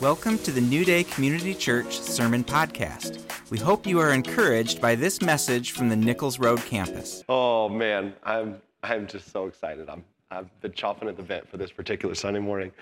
Welcome 0.00 0.38
to 0.38 0.50
the 0.50 0.60
New 0.60 0.84
Day 0.84 1.04
Community 1.04 1.54
Church 1.54 2.00
Sermon 2.00 2.42
Podcast. 2.42 3.20
We 3.50 3.58
hope 3.58 3.86
you 3.86 4.00
are 4.00 4.10
encouraged 4.12 4.80
by 4.80 4.96
this 4.96 5.22
message 5.22 5.70
from 5.70 5.88
the 5.88 5.94
Nichols 5.96 6.40
Road 6.40 6.60
campus. 6.66 7.22
Oh 7.28 7.68
man, 7.68 8.12
I'm 8.24 8.60
I'm 8.82 9.06
just 9.06 9.30
so 9.30 9.46
excited. 9.46 9.88
I'm 9.88 10.04
I've 10.32 10.60
been 10.60 10.72
chopping 10.72 11.08
at 11.08 11.16
the 11.16 11.22
bit 11.22 11.48
for 11.48 11.58
this 11.58 11.70
particular 11.70 12.14
Sunday 12.16 12.40
morning. 12.40 12.72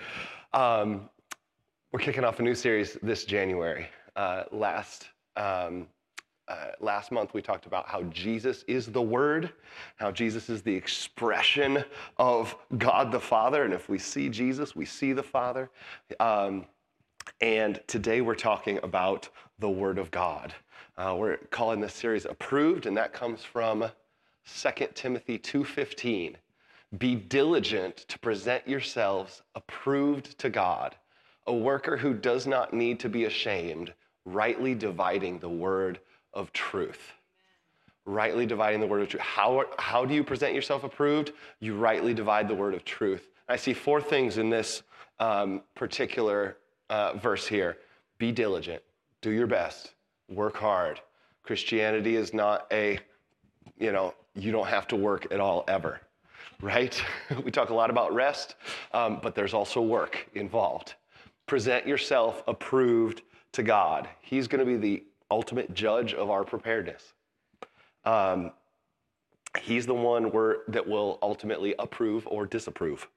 Um, 0.53 1.07
we're 1.91 1.99
kicking 1.99 2.23
off 2.23 2.39
a 2.39 2.43
new 2.43 2.55
series 2.55 2.97
this 3.03 3.25
January. 3.25 3.87
Uh, 4.15 4.43
last 4.51 5.07
um, 5.37 5.87
uh, 6.47 6.71
last 6.81 7.11
month 7.11 7.33
we 7.33 7.41
talked 7.41 7.67
about 7.67 7.87
how 7.87 8.01
Jesus 8.03 8.63
is 8.67 8.87
the 8.87 9.01
Word, 9.01 9.53
how 9.97 10.11
Jesus 10.11 10.49
is 10.49 10.61
the 10.61 10.73
expression 10.73 11.85
of 12.17 12.55
God 12.77 13.11
the 13.11 13.19
Father, 13.19 13.63
and 13.63 13.73
if 13.73 13.87
we 13.87 13.99
see 13.99 14.29
Jesus, 14.29 14.75
we 14.75 14.85
see 14.85 15.13
the 15.13 15.23
Father. 15.23 15.69
Um, 16.19 16.65
and 17.41 17.79
today 17.87 18.21
we're 18.21 18.35
talking 18.35 18.79
about 18.83 19.29
the 19.59 19.69
Word 19.69 19.97
of 19.97 20.11
God. 20.11 20.53
Uh, 20.97 21.15
we're 21.17 21.37
calling 21.51 21.79
this 21.79 21.93
series 21.93 22.25
"Approved," 22.25 22.85
and 22.85 22.95
that 22.97 23.13
comes 23.13 23.43
from 23.43 23.85
2 24.45 24.95
Timothy 24.95 25.37
2:15. 25.37 26.37
Be 26.97 27.15
diligent 27.15 27.97
to 27.97 28.19
present 28.19 28.67
yourselves 28.67 29.41
approved 29.55 30.37
to 30.39 30.49
God, 30.49 30.95
a 31.47 31.53
worker 31.53 31.97
who 31.97 32.13
does 32.13 32.45
not 32.45 32.73
need 32.73 32.99
to 32.99 33.09
be 33.09 33.25
ashamed, 33.25 33.93
rightly 34.25 34.75
dividing 34.75 35.39
the 35.39 35.49
word 35.49 35.99
of 36.33 36.53
truth. 36.53 37.13
Rightly 38.05 38.45
dividing 38.45 38.81
the 38.81 38.87
word 38.87 39.01
of 39.01 39.09
truth. 39.09 39.23
How, 39.23 39.65
how 39.79 40.05
do 40.05 40.13
you 40.13 40.23
present 40.23 40.53
yourself 40.53 40.83
approved? 40.83 41.31
You 41.59 41.75
rightly 41.75 42.13
divide 42.13 42.47
the 42.47 42.55
word 42.55 42.73
of 42.73 42.85
truth. 42.85 43.29
I 43.47 43.55
see 43.55 43.73
four 43.73 44.01
things 44.01 44.37
in 44.37 44.49
this 44.49 44.83
um, 45.19 45.61
particular 45.75 46.57
uh, 46.93 47.17
verse 47.17 47.47
here 47.47 47.77
be 48.19 48.31
diligent, 48.31 48.81
do 49.21 49.31
your 49.31 49.47
best, 49.47 49.93
work 50.29 50.55
hard. 50.55 51.01
Christianity 51.41 52.15
is 52.15 52.33
not 52.35 52.67
a, 52.71 52.99
you 53.79 53.91
know, 53.91 54.13
you 54.35 54.51
don't 54.51 54.67
have 54.67 54.87
to 54.89 54.95
work 54.95 55.27
at 55.31 55.39
all 55.39 55.65
ever, 55.67 55.99
right? 56.61 57.03
we 57.43 57.49
talk 57.49 57.69
a 57.69 57.73
lot 57.73 57.89
about 57.89 58.13
rest, 58.13 58.55
um, 58.93 59.19
but 59.23 59.33
there's 59.33 59.55
also 59.55 59.81
work 59.81 60.29
involved. 60.35 60.93
Present 61.47 61.87
yourself 61.87 62.43
approved 62.47 63.23
to 63.53 63.63
God. 63.63 64.07
He's 64.21 64.47
going 64.47 64.65
to 64.65 64.65
be 64.65 64.77
the 64.77 65.03
ultimate 65.31 65.73
judge 65.73 66.13
of 66.13 66.29
our 66.29 66.43
preparedness. 66.43 67.13
Um, 68.05 68.51
he's 69.59 69.87
the 69.87 69.95
one 69.95 70.31
that 70.67 70.87
will 70.87 71.17
ultimately 71.23 71.73
approve 71.79 72.27
or 72.27 72.45
disapprove. 72.45 73.07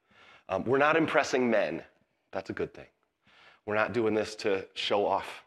Um, 0.48 0.64
we're 0.64 0.78
not 0.78 0.96
impressing 0.96 1.50
men. 1.50 1.82
That's 2.32 2.48
a 2.48 2.54
good 2.54 2.72
thing. 2.72 2.86
We're 3.66 3.74
not 3.74 3.92
doing 3.92 4.14
this 4.14 4.36
to 4.36 4.64
show 4.74 5.04
off. 5.04 5.44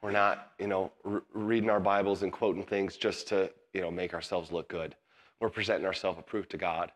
We're 0.00 0.10
not, 0.10 0.52
you 0.58 0.66
know, 0.66 0.90
r- 1.04 1.22
reading 1.32 1.68
our 1.68 1.80
Bibles 1.80 2.22
and 2.22 2.32
quoting 2.32 2.64
things 2.64 2.96
just 2.96 3.28
to, 3.28 3.50
you 3.74 3.82
know, 3.82 3.90
make 3.90 4.14
ourselves 4.14 4.50
look 4.50 4.68
good. 4.68 4.96
We're 5.38 5.50
presenting 5.50 5.86
ourselves 5.86 6.18
approved 6.18 6.50
to 6.50 6.56
God. 6.56 6.90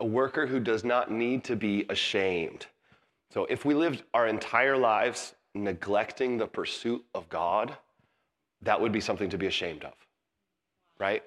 A 0.00 0.06
worker 0.06 0.46
who 0.46 0.58
does 0.58 0.82
not 0.82 1.10
need 1.10 1.44
to 1.44 1.56
be 1.56 1.84
ashamed. 1.90 2.66
So 3.32 3.44
if 3.46 3.64
we 3.64 3.74
lived 3.74 4.02
our 4.14 4.26
entire 4.26 4.76
lives 4.76 5.34
neglecting 5.54 6.38
the 6.38 6.46
pursuit 6.46 7.04
of 7.14 7.28
God, 7.28 7.76
that 8.62 8.80
would 8.80 8.92
be 8.92 9.00
something 9.00 9.28
to 9.28 9.38
be 9.38 9.46
ashamed 9.46 9.84
of, 9.84 9.92
right? 10.98 11.22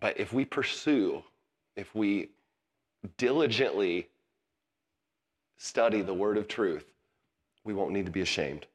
But 0.00 0.18
if 0.18 0.32
we 0.32 0.44
pursue, 0.44 1.22
if 1.76 1.94
we 1.94 2.30
diligently 3.18 4.08
study 5.58 6.02
the 6.02 6.14
word 6.14 6.38
of 6.38 6.48
truth, 6.48 6.86
we 7.66 7.74
won't 7.74 7.92
need 7.92 8.06
to 8.06 8.12
be 8.12 8.22
ashamed. 8.22 8.66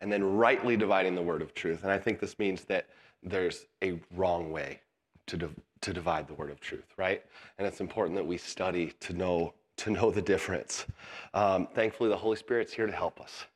And 0.00 0.12
then 0.12 0.22
rightly 0.22 0.76
dividing 0.76 1.14
the 1.14 1.22
word 1.22 1.42
of 1.42 1.54
truth. 1.54 1.82
And 1.82 1.92
I 1.92 1.98
think 1.98 2.20
this 2.20 2.38
means 2.38 2.64
that 2.64 2.86
there's 3.22 3.66
a 3.82 4.00
wrong 4.14 4.50
way 4.50 4.80
to, 5.26 5.36
div- 5.36 5.60
to 5.80 5.92
divide 5.92 6.28
the 6.28 6.34
word 6.34 6.50
of 6.50 6.60
truth, 6.60 6.86
right? 6.96 7.22
And 7.58 7.66
it's 7.66 7.80
important 7.80 8.16
that 8.16 8.26
we 8.26 8.38
study 8.38 8.92
to 9.00 9.12
know, 9.12 9.52
to 9.78 9.90
know 9.90 10.10
the 10.10 10.22
difference. 10.22 10.86
Um, 11.34 11.66
thankfully, 11.74 12.08
the 12.08 12.16
Holy 12.16 12.36
Spirit's 12.36 12.72
here 12.72 12.86
to 12.86 12.92
help 12.92 13.20
us. 13.20 13.46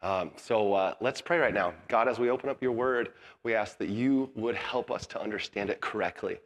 Um, 0.00 0.30
so 0.36 0.72
uh, 0.74 0.94
let's 1.00 1.20
pray 1.20 1.38
right 1.38 1.52
now. 1.52 1.74
God, 1.88 2.08
as 2.08 2.18
we 2.18 2.30
open 2.30 2.48
up 2.48 2.62
your 2.62 2.72
word, 2.72 3.10
we 3.42 3.54
ask 3.54 3.76
that 3.78 3.88
you 3.88 4.30
would 4.36 4.54
help 4.54 4.90
us 4.90 5.06
to 5.08 5.20
understand 5.20 5.70
it 5.70 5.80
correctly. 5.80 6.38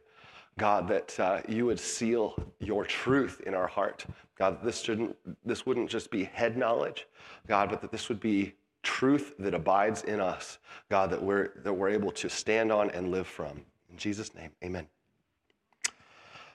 God, 0.57 0.87
that 0.87 1.19
uh, 1.19 1.41
you 1.47 1.65
would 1.65 1.79
seal 1.79 2.35
your 2.59 2.85
truth 2.85 3.41
in 3.45 3.53
our 3.53 3.67
heart. 3.67 4.05
God, 4.37 4.63
this, 4.63 4.81
shouldn't, 4.81 5.15
this 5.45 5.65
wouldn't 5.65 5.89
just 5.89 6.11
be 6.11 6.25
head 6.25 6.57
knowledge, 6.57 7.07
God, 7.47 7.69
but 7.69 7.81
that 7.81 7.91
this 7.91 8.09
would 8.09 8.19
be 8.19 8.53
truth 8.83 9.33
that 9.39 9.53
abides 9.53 10.03
in 10.03 10.19
us, 10.19 10.59
God, 10.89 11.09
that 11.09 11.21
we're, 11.21 11.51
that 11.63 11.73
we're 11.73 11.89
able 11.89 12.11
to 12.11 12.29
stand 12.29 12.71
on 12.71 12.91
and 12.91 13.09
live 13.09 13.27
from. 13.27 13.61
In 13.89 13.97
Jesus' 13.97 14.35
name, 14.35 14.51
amen. 14.63 14.87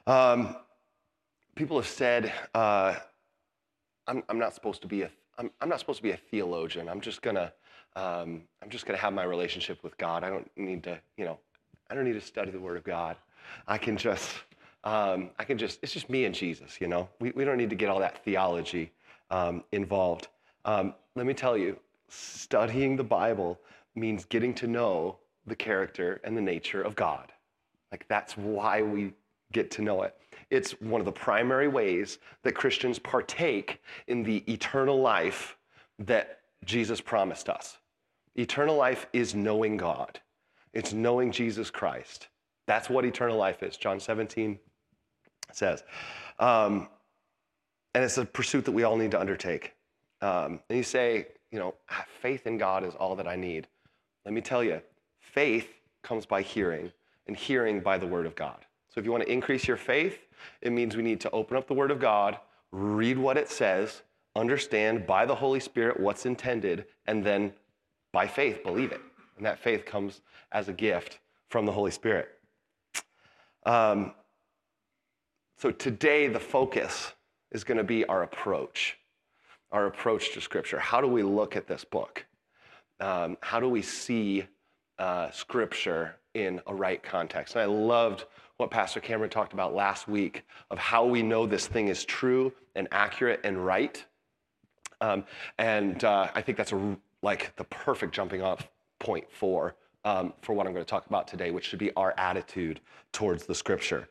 Um, 0.06 0.56
people 1.54 1.76
have 1.78 1.88
said, 1.88 2.32
uh, 2.54 2.96
I'm, 4.06 4.22
I'm 4.28 4.38
not 4.38 4.54
supposed 4.54 4.80
to 4.82 4.88
be 4.88 5.02
a 5.02 5.10
I'm, 5.38 5.50
I'm 5.60 5.68
not 5.68 5.78
supposed 5.78 5.98
to 5.98 6.02
be 6.02 6.10
a 6.10 6.16
theologian. 6.16 6.88
I'm 6.88 7.00
just 7.00 7.22
gonna, 7.22 7.52
um, 7.94 8.42
I'm 8.62 8.68
just 8.68 8.86
gonna 8.86 8.98
have 8.98 9.12
my 9.12 9.22
relationship 9.22 9.82
with 9.84 9.96
God. 9.96 10.24
I 10.24 10.30
don't 10.30 10.50
need 10.56 10.82
to, 10.84 11.00
you 11.16 11.24
know, 11.24 11.38
I 11.88 11.94
don't 11.94 12.04
need 12.04 12.14
to 12.14 12.20
study 12.20 12.50
the 12.50 12.60
Word 12.60 12.76
of 12.76 12.84
God. 12.84 13.16
I 13.66 13.78
can 13.78 13.96
just, 13.96 14.30
um, 14.84 15.30
I 15.38 15.44
can 15.44 15.58
just, 15.58 15.78
it's 15.82 15.92
just 15.92 16.08
me 16.08 16.24
and 16.24 16.34
Jesus, 16.34 16.80
you 16.80 16.88
know. 16.88 17.08
We, 17.20 17.30
we 17.32 17.44
don't 17.44 17.56
need 17.56 17.70
to 17.70 17.76
get 17.76 17.88
all 17.88 18.00
that 18.00 18.24
theology 18.24 18.92
um, 19.30 19.64
involved. 19.72 20.28
Um, 20.64 20.94
let 21.14 21.26
me 21.26 21.34
tell 21.34 21.56
you, 21.56 21.78
studying 22.08 22.96
the 22.96 23.04
Bible 23.04 23.58
means 23.94 24.24
getting 24.24 24.54
to 24.54 24.66
know 24.66 25.18
the 25.46 25.56
character 25.56 26.20
and 26.24 26.36
the 26.36 26.40
nature 26.40 26.82
of 26.82 26.94
God. 26.94 27.32
Like 27.90 28.06
that's 28.08 28.36
why 28.36 28.82
we 28.82 29.12
get 29.52 29.70
to 29.72 29.82
know 29.82 30.02
it. 30.02 30.14
It's 30.50 30.72
one 30.80 31.00
of 31.00 31.04
the 31.04 31.12
primary 31.12 31.68
ways 31.68 32.18
that 32.42 32.54
Christians 32.54 32.98
partake 32.98 33.80
in 34.06 34.22
the 34.22 34.44
eternal 34.50 35.00
life 35.00 35.56
that 35.98 36.40
Jesus 36.64 37.00
promised 37.00 37.48
us. 37.48 37.78
Eternal 38.36 38.76
life 38.76 39.06
is 39.12 39.34
knowing 39.34 39.76
God, 39.76 40.20
it's 40.72 40.92
knowing 40.92 41.32
Jesus 41.32 41.70
Christ. 41.70 42.28
That's 42.68 42.90
what 42.90 43.06
eternal 43.06 43.38
life 43.38 43.62
is. 43.62 43.78
John 43.78 43.98
17 43.98 44.58
says. 45.52 45.82
Um, 46.38 46.88
and 47.94 48.04
it's 48.04 48.18
a 48.18 48.26
pursuit 48.26 48.66
that 48.66 48.72
we 48.72 48.82
all 48.82 48.98
need 48.98 49.10
to 49.12 49.20
undertake. 49.20 49.72
Um, 50.20 50.60
and 50.68 50.76
you 50.76 50.82
say, 50.82 51.28
you 51.50 51.58
know, 51.58 51.74
ah, 51.90 52.04
faith 52.20 52.46
in 52.46 52.58
God 52.58 52.84
is 52.84 52.94
all 52.94 53.16
that 53.16 53.26
I 53.26 53.36
need. 53.36 53.66
Let 54.26 54.34
me 54.34 54.42
tell 54.42 54.62
you, 54.62 54.82
faith 55.18 55.66
comes 56.02 56.26
by 56.26 56.42
hearing, 56.42 56.92
and 57.26 57.34
hearing 57.34 57.80
by 57.80 57.96
the 57.96 58.06
Word 58.06 58.26
of 58.26 58.34
God. 58.34 58.66
So 58.90 59.00
if 59.00 59.06
you 59.06 59.12
want 59.12 59.24
to 59.24 59.32
increase 59.32 59.66
your 59.66 59.78
faith, 59.78 60.18
it 60.60 60.70
means 60.70 60.94
we 60.94 61.02
need 61.02 61.22
to 61.22 61.30
open 61.30 61.56
up 61.56 61.68
the 61.68 61.74
Word 61.74 61.90
of 61.90 61.98
God, 61.98 62.38
read 62.70 63.16
what 63.16 63.38
it 63.38 63.48
says, 63.48 64.02
understand 64.36 65.06
by 65.06 65.24
the 65.24 65.34
Holy 65.34 65.60
Spirit 65.60 65.98
what's 65.98 66.26
intended, 66.26 66.84
and 67.06 67.24
then 67.24 67.54
by 68.12 68.26
faith, 68.26 68.62
believe 68.62 68.92
it. 68.92 69.00
And 69.38 69.46
that 69.46 69.58
faith 69.58 69.86
comes 69.86 70.20
as 70.52 70.68
a 70.68 70.74
gift 70.74 71.18
from 71.48 71.64
the 71.64 71.72
Holy 71.72 71.90
Spirit. 71.90 72.37
Um, 73.68 74.12
so 75.58 75.70
today, 75.70 76.26
the 76.26 76.40
focus 76.40 77.12
is 77.52 77.64
going 77.64 77.76
to 77.76 77.84
be 77.84 78.02
our 78.06 78.22
approach, 78.22 78.96
our 79.70 79.84
approach 79.84 80.32
to 80.32 80.40
Scripture. 80.40 80.78
How 80.78 81.02
do 81.02 81.06
we 81.06 81.22
look 81.22 81.54
at 81.54 81.66
this 81.66 81.84
book? 81.84 82.24
Um, 82.98 83.36
how 83.42 83.60
do 83.60 83.68
we 83.68 83.82
see 83.82 84.46
uh, 84.98 85.30
Scripture 85.32 86.16
in 86.32 86.62
a 86.66 86.74
right 86.74 87.02
context? 87.02 87.56
And 87.56 87.62
I 87.62 87.66
loved 87.66 88.24
what 88.56 88.70
Pastor 88.70 89.00
Cameron 89.00 89.28
talked 89.28 89.52
about 89.52 89.74
last 89.74 90.08
week 90.08 90.44
of 90.70 90.78
how 90.78 91.04
we 91.04 91.22
know 91.22 91.44
this 91.46 91.66
thing 91.66 91.88
is 91.88 92.06
true 92.06 92.50
and 92.74 92.88
accurate 92.90 93.40
and 93.44 93.66
right. 93.66 94.02
Um, 95.02 95.24
and 95.58 96.02
uh, 96.04 96.28
I 96.34 96.40
think 96.40 96.56
that's 96.56 96.72
a, 96.72 96.96
like 97.22 97.54
the 97.56 97.64
perfect 97.64 98.14
jumping 98.14 98.40
off 98.40 98.66
point 98.98 99.26
for 99.30 99.74
um, 100.08 100.32
for 100.40 100.54
what 100.54 100.66
I'm 100.66 100.72
going 100.72 100.84
to 100.84 100.90
talk 100.90 101.06
about 101.06 101.28
today, 101.28 101.50
which 101.50 101.66
should 101.66 101.78
be 101.78 101.92
our 101.94 102.14
attitude 102.16 102.80
towards 103.12 103.44
the 103.44 103.54
scripture. 103.54 104.08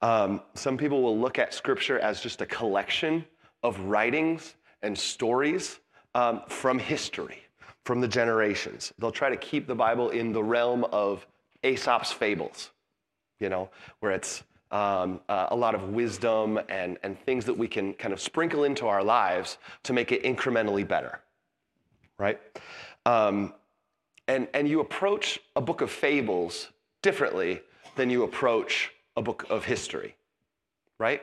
Um, 0.00 0.40
some 0.54 0.78
people 0.78 1.02
will 1.02 1.18
look 1.18 1.38
at 1.38 1.52
scripture 1.52 1.98
as 1.98 2.20
just 2.20 2.40
a 2.40 2.46
collection 2.46 3.24
of 3.62 3.78
writings 3.80 4.54
and 4.82 4.96
stories 4.96 5.80
um, 6.14 6.40
from 6.48 6.78
history, 6.78 7.42
from 7.84 8.00
the 8.00 8.08
generations. 8.08 8.94
They'll 8.98 9.12
try 9.12 9.28
to 9.28 9.36
keep 9.36 9.66
the 9.66 9.74
Bible 9.74 10.08
in 10.10 10.32
the 10.32 10.42
realm 10.42 10.84
of 10.84 11.26
Aesop's 11.62 12.12
fables, 12.12 12.70
you 13.38 13.50
know, 13.50 13.68
where 14.00 14.12
it's 14.12 14.42
um, 14.70 15.20
uh, 15.28 15.48
a 15.50 15.56
lot 15.56 15.74
of 15.74 15.90
wisdom 15.90 16.58
and, 16.70 16.98
and 17.02 17.20
things 17.20 17.44
that 17.44 17.56
we 17.56 17.68
can 17.68 17.92
kind 17.94 18.14
of 18.14 18.20
sprinkle 18.20 18.64
into 18.64 18.86
our 18.86 19.02
lives 19.04 19.58
to 19.82 19.92
make 19.92 20.12
it 20.12 20.22
incrementally 20.22 20.86
better, 20.86 21.20
right? 22.18 22.40
Um, 23.04 23.52
and, 24.28 24.48
and 24.54 24.68
you 24.68 24.80
approach 24.80 25.38
a 25.54 25.60
book 25.60 25.80
of 25.80 25.90
fables 25.90 26.68
differently 27.02 27.60
than 27.96 28.10
you 28.10 28.24
approach 28.24 28.92
a 29.16 29.22
book 29.22 29.46
of 29.48 29.64
history, 29.64 30.14
right? 30.98 31.22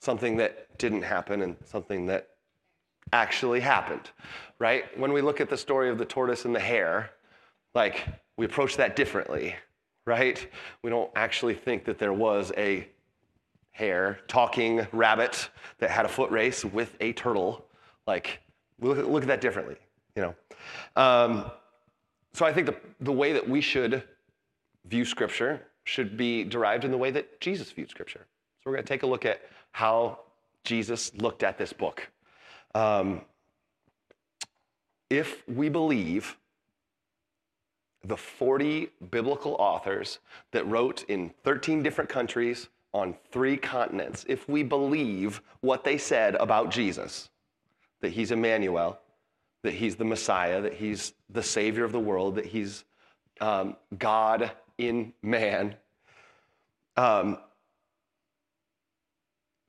Something 0.00 0.36
that 0.38 0.78
didn't 0.78 1.02
happen 1.02 1.42
and 1.42 1.56
something 1.64 2.06
that 2.06 2.28
actually 3.12 3.60
happened, 3.60 4.10
right? 4.58 4.98
When 4.98 5.12
we 5.12 5.20
look 5.20 5.40
at 5.40 5.48
the 5.48 5.56
story 5.56 5.90
of 5.90 5.98
the 5.98 6.04
tortoise 6.04 6.44
and 6.44 6.54
the 6.54 6.60
hare, 6.60 7.10
like 7.74 8.06
we 8.36 8.46
approach 8.46 8.76
that 8.76 8.96
differently, 8.96 9.56
right? 10.06 10.48
We 10.82 10.90
don't 10.90 11.10
actually 11.16 11.54
think 11.54 11.84
that 11.84 11.98
there 11.98 12.12
was 12.12 12.52
a 12.56 12.88
hare 13.72 14.20
talking 14.28 14.86
rabbit 14.92 15.50
that 15.78 15.90
had 15.90 16.04
a 16.04 16.08
foot 16.08 16.30
race 16.30 16.64
with 16.64 16.96
a 17.00 17.12
turtle. 17.12 17.66
Like, 18.06 18.40
we 18.78 18.88
look 18.88 19.22
at, 19.22 19.28
that 19.28 19.40
differently, 19.40 19.76
you 20.16 20.22
know? 20.22 20.34
Um, 20.96 21.50
so 22.32 22.46
I 22.46 22.52
think 22.52 22.66
the, 22.66 22.76
the 23.00 23.12
way 23.12 23.32
that 23.32 23.48
we 23.48 23.60
should 23.60 24.02
view 24.86 25.04
Scripture 25.04 25.66
should 25.84 26.16
be 26.16 26.44
derived 26.44 26.84
in 26.84 26.90
the 26.90 26.98
way 26.98 27.10
that 27.10 27.40
Jesus 27.40 27.70
viewed 27.72 27.90
Scripture. 27.90 28.26
So 28.62 28.70
we're 28.70 28.76
going 28.76 28.84
to 28.84 28.88
take 28.88 29.02
a 29.02 29.06
look 29.06 29.24
at 29.24 29.40
how 29.72 30.20
Jesus 30.64 31.12
looked 31.16 31.42
at 31.42 31.58
this 31.58 31.72
book. 31.72 32.08
Um, 32.74 33.22
if 35.08 35.42
we 35.48 35.68
believe 35.68 36.36
the 38.04 38.16
40 38.16 38.90
biblical 39.10 39.56
authors 39.58 40.20
that 40.52 40.66
wrote 40.66 41.04
in 41.08 41.30
13 41.44 41.82
different 41.82 42.08
countries 42.08 42.68
on 42.92 43.14
three 43.30 43.56
continents, 43.56 44.24
if 44.28 44.48
we 44.48 44.62
believe 44.62 45.42
what 45.60 45.84
they 45.84 45.98
said 45.98 46.34
about 46.36 46.70
Jesus, 46.70 47.28
that 48.00 48.12
he's 48.12 48.30
Emmanuel, 48.30 48.98
that 49.62 49.74
he's 49.74 49.96
the 49.96 50.04
Messiah, 50.04 50.60
that 50.60 50.74
he's 50.74 51.12
the 51.28 51.42
Savior 51.42 51.84
of 51.84 51.92
the 51.92 52.00
world, 52.00 52.36
that 52.36 52.46
he's 52.46 52.84
um, 53.40 53.76
God 53.98 54.50
in 54.78 55.12
man, 55.22 55.74
um, 56.96 57.38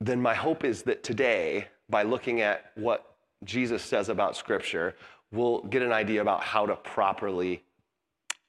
then 0.00 0.20
my 0.20 0.34
hope 0.34 0.64
is 0.64 0.82
that 0.82 1.02
today, 1.02 1.68
by 1.88 2.02
looking 2.02 2.40
at 2.40 2.72
what 2.74 3.14
Jesus 3.44 3.82
says 3.82 4.08
about 4.08 4.36
Scripture, 4.36 4.96
we'll 5.30 5.62
get 5.62 5.82
an 5.82 5.92
idea 5.92 6.20
about 6.20 6.42
how 6.42 6.66
to 6.66 6.74
properly, 6.76 7.62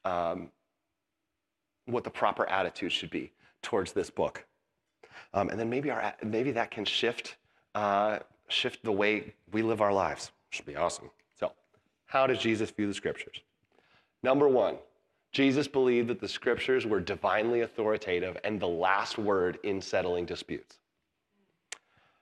um, 0.03 0.49
what 1.85 2.03
the 2.03 2.09
proper 2.09 2.49
attitude 2.49 2.91
should 2.91 3.09
be 3.09 3.31
towards 3.61 3.91
this 3.91 4.09
book. 4.09 4.45
Um, 5.33 5.49
and 5.49 5.59
then 5.59 5.69
maybe, 5.69 5.91
our, 5.91 6.13
maybe 6.23 6.51
that 6.51 6.71
can 6.71 6.85
shift, 6.85 7.35
uh, 7.75 8.19
shift 8.47 8.83
the 8.83 8.91
way 8.91 9.33
we 9.51 9.61
live 9.61 9.81
our 9.81 9.93
lives. 9.93 10.31
Should 10.49 10.65
be 10.65 10.75
awesome. 10.75 11.09
How 12.13 12.27
does 12.27 12.37
Jesus 12.37 12.69
view 12.69 12.85
the 12.85 12.93
Scriptures? 12.93 13.41
Number 14.21 14.47
one, 14.47 14.75
Jesus 15.31 15.67
believed 15.67 16.09
that 16.09 16.19
the 16.19 16.27
Scriptures 16.27 16.85
were 16.85 16.99
divinely 16.99 17.61
authoritative 17.61 18.37
and 18.43 18.59
the 18.59 18.67
last 18.67 19.17
word 19.17 19.57
in 19.63 19.81
settling 19.81 20.27
disputes. 20.27 20.77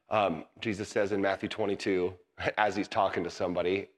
Um, 0.10 0.46
Jesus 0.62 0.88
says 0.88 1.12
in 1.12 1.22
Matthew 1.22 1.50
22, 1.50 2.14
as 2.58 2.74
he's 2.74 2.88
talking 2.88 3.22
to 3.26 3.30
somebody 3.30 3.90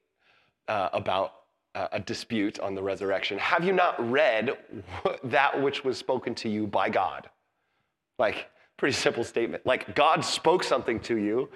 uh, 0.67 0.89
about 0.93 1.33
uh, 1.75 1.89
a 1.91 1.99
dispute 1.99 2.59
on 2.59 2.73
the 2.73 2.81
resurrection, 2.81 3.37
have 3.37 3.63
you 3.63 3.71
not 3.71 3.93
read 4.11 4.57
that 5.25 5.61
which 5.61 5.83
was 5.83 5.95
spoken 5.99 6.33
to 6.33 6.49
you 6.49 6.65
by 6.65 6.89
God? 6.89 7.29
Like, 8.17 8.49
pretty 8.77 8.95
simple 8.95 9.23
statement. 9.23 9.63
Like, 9.63 9.95
God 9.95 10.25
spoke 10.25 10.63
something 10.63 10.99
to 11.01 11.17
you, 11.19 11.49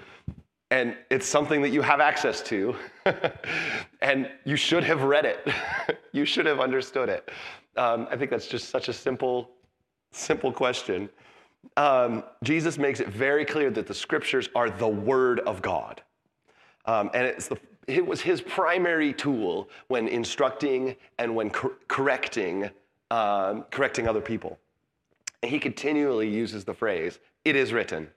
and 0.71 0.95
it's 1.09 1.25
something 1.25 1.61
that 1.61 1.69
you 1.69 1.81
have 1.81 1.99
access 1.99 2.41
to, 2.43 2.75
and 4.01 4.29
you 4.43 4.55
should 4.55 4.83
have 4.83 5.03
read 5.03 5.25
it. 5.25 5.47
you 6.11 6.25
should 6.25 6.45
have 6.45 6.59
understood 6.59 7.09
it. 7.09 7.29
Um, 7.77 8.07
I 8.11 8.17
think 8.17 8.31
that's 8.31 8.47
just 8.47 8.69
such 8.69 8.89
a 8.89 8.93
simple, 8.93 9.51
simple 10.11 10.51
question 10.51 11.09
um, 11.75 12.23
Jesus 12.43 12.77
makes 12.77 12.99
it 12.99 13.09
very 13.09 13.43
clear 13.43 13.69
that 13.71 13.87
the 13.87 13.93
scriptures 13.93 14.49
are 14.55 14.69
the 14.69 14.87
word 14.87 15.41
of 15.41 15.61
God. 15.61 16.01
Um, 16.85 17.09
and 17.13 17.25
it's 17.27 17.47
the, 17.47 17.57
it 17.87 18.05
was 18.05 18.21
his 18.21 18.41
primary 18.41 19.13
tool 19.13 19.69
when 19.87 20.07
instructing 20.07 20.95
and 21.17 21.35
when 21.35 21.49
cor- 21.49 21.77
correcting, 21.87 22.69
um, 23.11 23.65
correcting 23.71 24.07
other 24.07 24.21
people. 24.21 24.57
And 25.43 25.51
he 25.51 25.59
continually 25.59 26.29
uses 26.29 26.63
the 26.63 26.73
phrase, 26.73 27.19
it 27.43 27.55
is 27.55 27.73
written. 27.73 28.09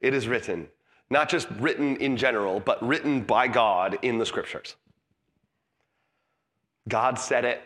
It 0.00 0.14
is 0.14 0.28
written. 0.28 0.68
Not 1.10 1.28
just 1.28 1.48
written 1.58 1.96
in 1.96 2.16
general, 2.16 2.60
but 2.60 2.82
written 2.86 3.22
by 3.22 3.48
God 3.48 3.98
in 4.02 4.18
the 4.18 4.26
scriptures. 4.26 4.76
God 6.88 7.18
said 7.18 7.44
it, 7.44 7.62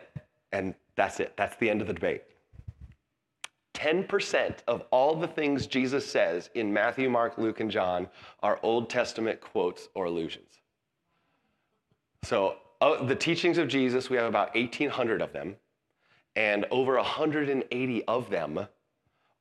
and 0.53 0.75
that's 0.97 1.21
it. 1.21 1.33
That's 1.37 1.57
the 1.57 1.71
end 1.71 1.81
of 1.81 1.87
the 1.87 1.95
debate. 1.95 2.23
10% 3.75 4.59
of 4.69 4.85
all 4.91 5.17
the 5.17 5.27
things 5.27 5.67
Jesus 5.67 6.09
says 6.09 6.51
in 6.55 6.73
Matthew, 6.73 7.11
Mark, 7.11 7.39
Luke, 7.39 7.61
and 7.61 7.71
John 7.71 8.09
are 8.43 8.61
Old 8.63 8.89
Testament 8.89 9.41
quotes 9.41 9.89
or 9.95 10.05
allusions. 10.05 10.61
So, 12.23 12.57
uh, 12.81 13.05
the 13.05 13.17
teachings 13.17 13.59
of 13.59 13.69
Jesus, 13.69 14.11
we 14.11 14.17
have 14.17 14.27
about 14.27 14.55
1,800 14.55 15.21
of 15.21 15.33
them, 15.33 15.57
and 16.37 16.65
over 16.71 16.97
180 16.97 18.05
of 18.05 18.31
them 18.31 18.67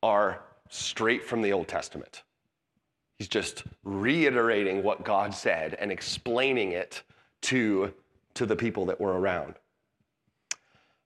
are 0.02 0.44
straight 0.70 1.24
from 1.24 1.42
the 1.42 1.54
Old 1.54 1.68
Testament. 1.68 2.24
He's 3.22 3.28
just 3.28 3.66
reiterating 3.84 4.82
what 4.82 5.06
God 5.06 5.32
said 5.32 5.76
and 5.76 5.92
explaining 5.92 6.72
it 6.72 7.04
to, 7.44 7.94
to 8.34 8.48
the 8.48 8.56
people 8.56 8.84
that 8.88 9.00
were 9.00 9.20
around. 9.20 9.54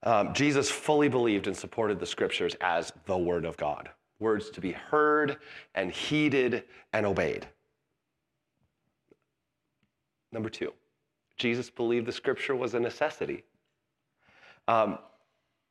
Um, 0.02 0.32
Jesus 0.32 0.70
fully 0.70 1.10
believed 1.10 1.46
and 1.46 1.54
supported 1.54 2.00
the 2.00 2.06
scriptures 2.06 2.56
as 2.62 2.90
the 3.04 3.18
Word 3.18 3.44
of 3.44 3.58
God, 3.58 3.90
words 4.18 4.48
to 4.52 4.62
be 4.62 4.72
heard 4.72 5.36
and 5.74 5.92
heeded 5.92 6.64
and 6.94 7.04
obeyed. 7.04 7.46
Number 10.32 10.48
two, 10.48 10.72
Jesus 11.36 11.68
believed 11.68 12.06
the 12.06 12.12
scripture 12.12 12.56
was 12.56 12.72
a 12.72 12.80
necessity. 12.80 13.44
Um, 14.68 15.00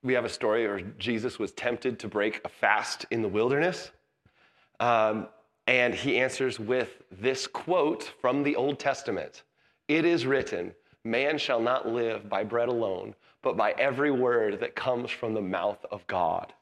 we 0.03 0.13
have 0.13 0.25
a 0.25 0.29
story 0.29 0.67
where 0.67 0.81
Jesus 0.99 1.39
was 1.39 1.53
tempted 1.53 1.97
to 1.97 2.07
break 2.07 2.39
a 2.45 2.49
fast 2.49 3.07
in 3.09 3.23
the 3.23 3.29
wilderness. 3.29 3.89
Um, 4.79 5.27
and 5.67 5.93
he 5.93 6.19
answers 6.19 6.59
with 6.59 7.01
this 7.11 7.47
quote 7.47 8.13
from 8.21 8.43
the 8.43 8.55
Old 8.55 8.79
Testament 8.79 9.43
It 9.87 10.05
is 10.05 10.25
written, 10.25 10.73
Man 11.03 11.37
shall 11.37 11.59
not 11.59 11.87
live 11.87 12.29
by 12.29 12.43
bread 12.43 12.69
alone, 12.69 13.15
but 13.41 13.57
by 13.57 13.71
every 13.77 14.11
word 14.11 14.59
that 14.59 14.75
comes 14.75 15.11
from 15.11 15.33
the 15.33 15.41
mouth 15.41 15.83
of 15.91 16.05
God. 16.07 16.53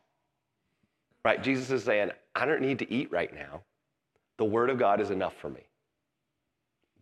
Right? 1.23 1.41
Jesus 1.41 1.69
is 1.69 1.83
saying, 1.83 2.11
I 2.35 2.45
don't 2.45 2.61
need 2.61 2.79
to 2.79 2.91
eat 2.91 3.11
right 3.11 3.33
now. 3.33 3.61
The 4.37 4.45
word 4.45 4.69
of 4.69 4.77
God 4.77 4.99
is 4.99 5.09
enough 5.09 5.35
for 5.37 5.49
me. 5.49 5.61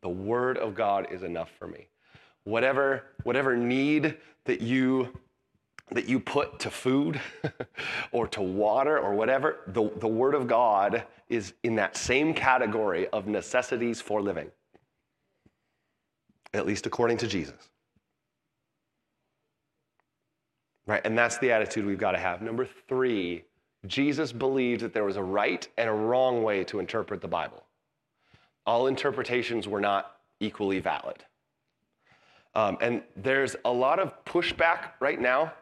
The 0.02 0.10
word 0.10 0.58
of 0.58 0.76
God 0.76 1.08
is 1.12 1.24
enough 1.24 1.50
for 1.58 1.68
me. 1.68 1.88
Whatever, 2.44 3.04
whatever 3.24 3.56
need 3.56 4.18
that 4.46 4.62
you 4.62 5.10
that 5.92 6.08
you 6.08 6.20
put 6.20 6.60
to 6.60 6.72
food 6.72 7.20
or 8.12 8.28
to 8.28 8.42
water 8.42 8.98
or 8.98 9.14
whatever, 9.14 9.58
the, 9.68 9.92
the 9.98 10.08
Word 10.08 10.34
of 10.34 10.48
God 10.48 11.04
is 11.30 11.54
in 11.64 11.76
that 11.76 11.98
same 11.98 12.34
category 12.34 13.08
of 13.10 13.28
necessities 13.28 14.02
for 14.02 14.22
living, 14.22 14.50
at 16.54 16.66
least 16.66 16.86
according 16.86 17.18
to 17.18 17.28
Jesus. 17.28 17.70
Right? 20.88 21.02
And 21.06 21.18
that's 21.18 21.38
the 21.38 21.52
attitude 21.52 21.86
we've 21.86 21.98
got 21.98 22.12
to 22.12 22.18
have. 22.18 22.42
Number 22.42 22.68
three, 22.88 23.44
Jesus 23.88 24.32
believed 24.32 24.82
that 24.82 24.94
there 24.94 25.04
was 25.04 25.18
a 25.18 25.24
right 25.24 25.68
and 25.78 25.90
a 25.90 25.94
wrong 25.94 26.44
way 26.44 26.64
to 26.66 26.80
interpret 26.80 27.22
the 27.22 27.28
Bible. 27.28 27.64
All 28.66 28.88
interpretations 28.88 29.68
were 29.68 29.82
not 29.82 30.18
equally 30.40 30.80
valid. 30.80 31.24
Um, 32.54 32.78
and 32.82 33.02
there's 33.16 33.56
a 33.64 33.72
lot 33.72 34.00
of 34.00 34.24
pushback 34.26 34.92
right 35.00 35.20
now 35.20 35.54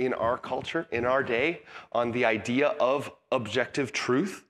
in 0.00 0.14
our 0.14 0.38
culture, 0.38 0.86
in 0.90 1.04
our 1.04 1.22
day, 1.22 1.60
on 1.92 2.10
the 2.10 2.24
idea 2.24 2.68
of 2.80 3.12
objective 3.30 3.92
truth. 3.92 4.44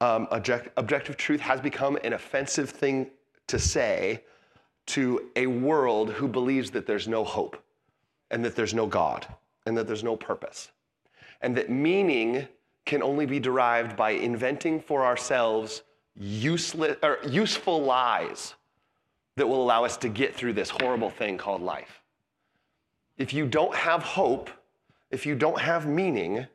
Um, 0.00 0.28
object, 0.30 0.68
objective 0.76 1.16
truth 1.16 1.40
has 1.40 1.60
become 1.60 1.98
an 2.04 2.12
offensive 2.12 2.70
thing 2.70 3.10
to 3.48 3.58
say 3.58 4.22
to 4.86 5.30
a 5.34 5.46
world 5.46 6.10
who 6.10 6.28
believes 6.28 6.70
that 6.70 6.86
there's 6.86 7.08
no 7.08 7.24
hope 7.24 7.62
and 8.30 8.44
that 8.44 8.54
there's 8.54 8.74
no 8.74 8.86
God 8.86 9.26
and 9.66 9.76
that 9.76 9.86
there's 9.86 10.04
no 10.04 10.16
purpose. 10.16 10.70
And 11.42 11.56
that 11.56 11.70
meaning 11.70 12.46
can 12.84 13.02
only 13.02 13.26
be 13.26 13.40
derived 13.40 13.96
by 13.96 14.10
inventing 14.10 14.80
for 14.80 15.04
ourselves 15.04 15.82
useless, 16.14 16.96
or 17.02 17.18
useful 17.28 17.82
lies 17.82 18.54
that 19.36 19.46
will 19.46 19.62
allow 19.62 19.84
us 19.84 19.96
to 19.98 20.08
get 20.08 20.34
through 20.34 20.52
this 20.52 20.70
horrible 20.70 21.10
thing 21.10 21.36
called 21.36 21.62
life. 21.62 22.00
If 23.18 23.32
you 23.32 23.46
don't 23.46 23.74
have 23.74 24.02
hope, 24.02 24.50
if 25.10 25.24
you 25.26 25.34
don't 25.34 25.60
have 25.60 25.86
meaning, 25.86 26.46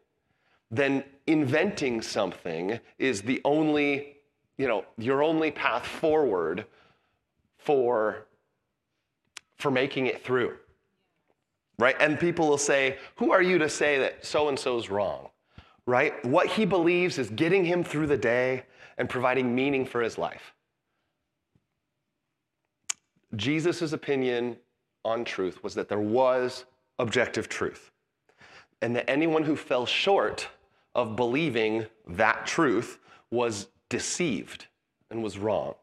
then 0.69 1.03
inventing 1.27 2.01
something 2.01 2.79
is 2.97 3.21
the 3.21 3.41
only, 3.45 4.17
you 4.57 4.67
know, 4.67 4.85
your 4.97 5.23
only 5.23 5.51
path 5.51 5.85
forward 5.85 6.65
for, 7.57 8.27
for 9.57 9.71
making 9.71 10.07
it 10.07 10.23
through 10.23 10.55
right? 11.81 11.95
And 11.99 12.19
people 12.19 12.47
will 12.47 12.59
say, 12.59 12.97
Who 13.15 13.31
are 13.31 13.41
you 13.41 13.57
to 13.57 13.67
say 13.67 13.97
that 13.99 14.25
so 14.25 14.47
and 14.47 14.57
so's 14.57 14.89
wrong, 14.89 15.29
right? 15.85 16.23
What 16.23 16.47
he 16.47 16.63
believes 16.63 17.17
is 17.17 17.29
getting 17.31 17.65
him 17.65 17.83
through 17.83 18.07
the 18.07 18.17
day 18.17 18.63
and 18.97 19.09
providing 19.09 19.53
meaning 19.53 19.85
for 19.85 20.01
his 20.01 20.17
life. 20.17 20.53
Jesus' 23.35 23.93
opinion 23.93 24.57
on 25.03 25.25
truth 25.25 25.63
was 25.63 25.73
that 25.75 25.89
there 25.89 25.99
was 25.99 26.65
objective 26.99 27.49
truth, 27.49 27.91
and 28.81 28.95
that 28.95 29.09
anyone 29.09 29.43
who 29.43 29.55
fell 29.55 29.85
short 29.85 30.47
of 30.95 31.15
believing 31.15 31.85
that 32.07 32.45
truth 32.45 32.99
was 33.29 33.67
deceived 33.89 34.67
and 35.09 35.23
was 35.23 35.37
wrong. 35.37 35.73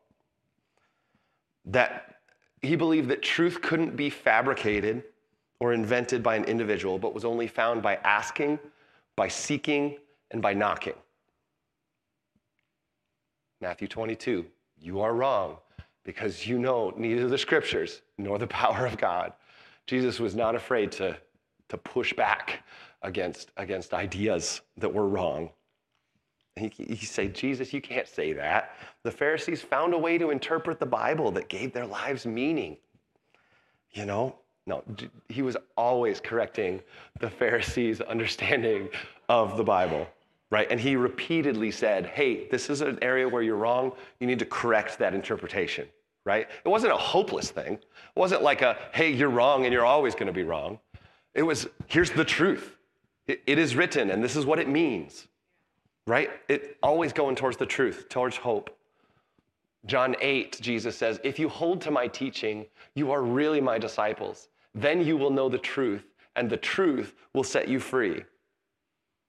That 1.65 2.17
he 2.63 2.77
believed 2.77 3.09
that 3.09 3.23
truth 3.23 3.61
couldn't 3.63 3.97
be 3.97 4.11
fabricated 4.11 5.03
or 5.61 5.73
invented 5.73 6.23
by 6.23 6.37
an 6.37 6.45
individual, 6.45 6.99
but 6.99 7.15
was 7.15 7.25
only 7.25 7.47
found 7.47 7.83
by 7.83 7.97
asking, 7.97 8.59
by 9.17 9.29
seeking, 9.29 9.99
and 10.31 10.41
by 10.41 10.55
knocking. 10.55 10.95
Matthew 13.61 13.89
22, 13.89 14.47
you 14.81 15.01
are 15.01 15.15
wrong 15.15 15.59
because 16.09 16.47
you 16.47 16.59
know 16.59 16.91
neither 16.97 17.29
the 17.29 17.37
scriptures 17.37 18.01
nor 18.17 18.39
the 18.39 18.47
power 18.63 18.87
of 18.87 18.97
God. 18.97 19.35
Jesus 19.87 20.19
was 20.19 20.35
not 20.35 20.55
afraid 20.55 20.91
to, 20.93 21.15
to 21.69 21.77
push 21.77 22.15
back 22.15 22.63
against, 23.03 23.51
against 23.59 23.93
ideas 23.93 24.63
that 24.79 24.89
were 24.89 25.07
wrong. 25.07 25.51
He, 26.57 26.73
he 26.79 27.05
say, 27.05 27.29
Jesus, 27.29 27.75
you 27.75 27.83
can't 27.83 28.09
say 28.09 28.33
that. 28.33 28.75
The 29.03 29.11
Pharisees 29.11 29.61
found 29.61 29.93
a 29.93 29.99
way 29.99 30.17
to 30.17 30.31
interpret 30.31 30.81
the 30.81 30.87
Bible 30.87 31.31
that 31.33 31.51
gave 31.51 31.75
their 31.75 31.85
lives 31.85 32.25
meaning. 32.25 32.79
You 33.93 34.07
know, 34.07 34.37
no, 34.65 34.83
he 35.29 35.43
was 35.43 35.59
always 35.77 36.21
correcting 36.21 36.81
the 37.21 37.29
Pharisees' 37.29 38.01
understanding 38.01 38.89
of 39.29 39.59
the 39.59 39.65
Bible, 39.65 40.07
right? 40.49 40.69
And 40.71 40.81
he 40.81 40.97
repeatedly 40.97 41.71
said, 41.71 42.07
hey, 42.07 42.49
this 42.49 42.71
is 42.71 42.81
an 42.81 42.99
area 43.03 43.29
where 43.29 43.43
you're 43.43 43.57
wrong. 43.57 43.93
You 44.21 44.27
need 44.27 44.39
to 44.39 44.47
correct 44.47 44.99
that 45.01 45.13
interpretation, 45.13 45.87
right? 46.29 46.47
It 46.63 46.69
wasn't 46.69 46.93
a 46.93 46.97
hopeless 46.97 47.51
thing. 47.51 47.73
It 47.73 48.15
wasn't 48.15 48.43
like 48.43 48.61
a, 48.61 48.77
hey, 48.93 49.11
you're 49.11 49.31
wrong 49.31 49.65
and 49.65 49.73
you're 49.73 49.87
always 49.87 50.13
going 50.13 50.27
to 50.27 50.33
be 50.33 50.43
wrong. 50.43 50.79
It 51.35 51.43
was, 51.43 51.67
here's 51.87 52.11
the 52.11 52.25
truth. 52.25 52.77
It, 53.27 53.41
it 53.47 53.59
is 53.59 53.75
written, 53.75 54.11
and 54.11 54.23
this 54.23 54.37
is 54.37 54.45
what 54.45 54.59
it 54.59 54.69
means, 54.69 55.27
right? 56.07 56.29
It 56.49 56.77
always 56.83 57.15
going 57.15 57.35
towards 57.35 57.57
the 57.57 57.65
truth, 57.65 58.11
towards 58.11 58.37
hope. 58.37 58.77
John 59.87 60.17
8, 60.21 60.61
Jesus 60.61 60.99
says, 60.99 61.19
If 61.25 61.39
you 61.39 61.49
hold 61.49 61.81
to 61.81 61.91
my 61.91 62.07
teaching, 62.07 62.67
you 62.95 63.11
are 63.11 63.23
really 63.23 63.63
my 63.63 63.79
disciples. 63.79 64.49
Then 64.75 65.03
you 65.03 65.17
will 65.17 65.31
know 65.31 65.49
the 65.49 65.57
truth, 65.57 66.05
and 66.37 66.51
the 66.51 66.59
truth 66.59 67.15
will 67.33 67.45
set 67.45 67.69
you 67.69 67.81
free. 67.81 68.23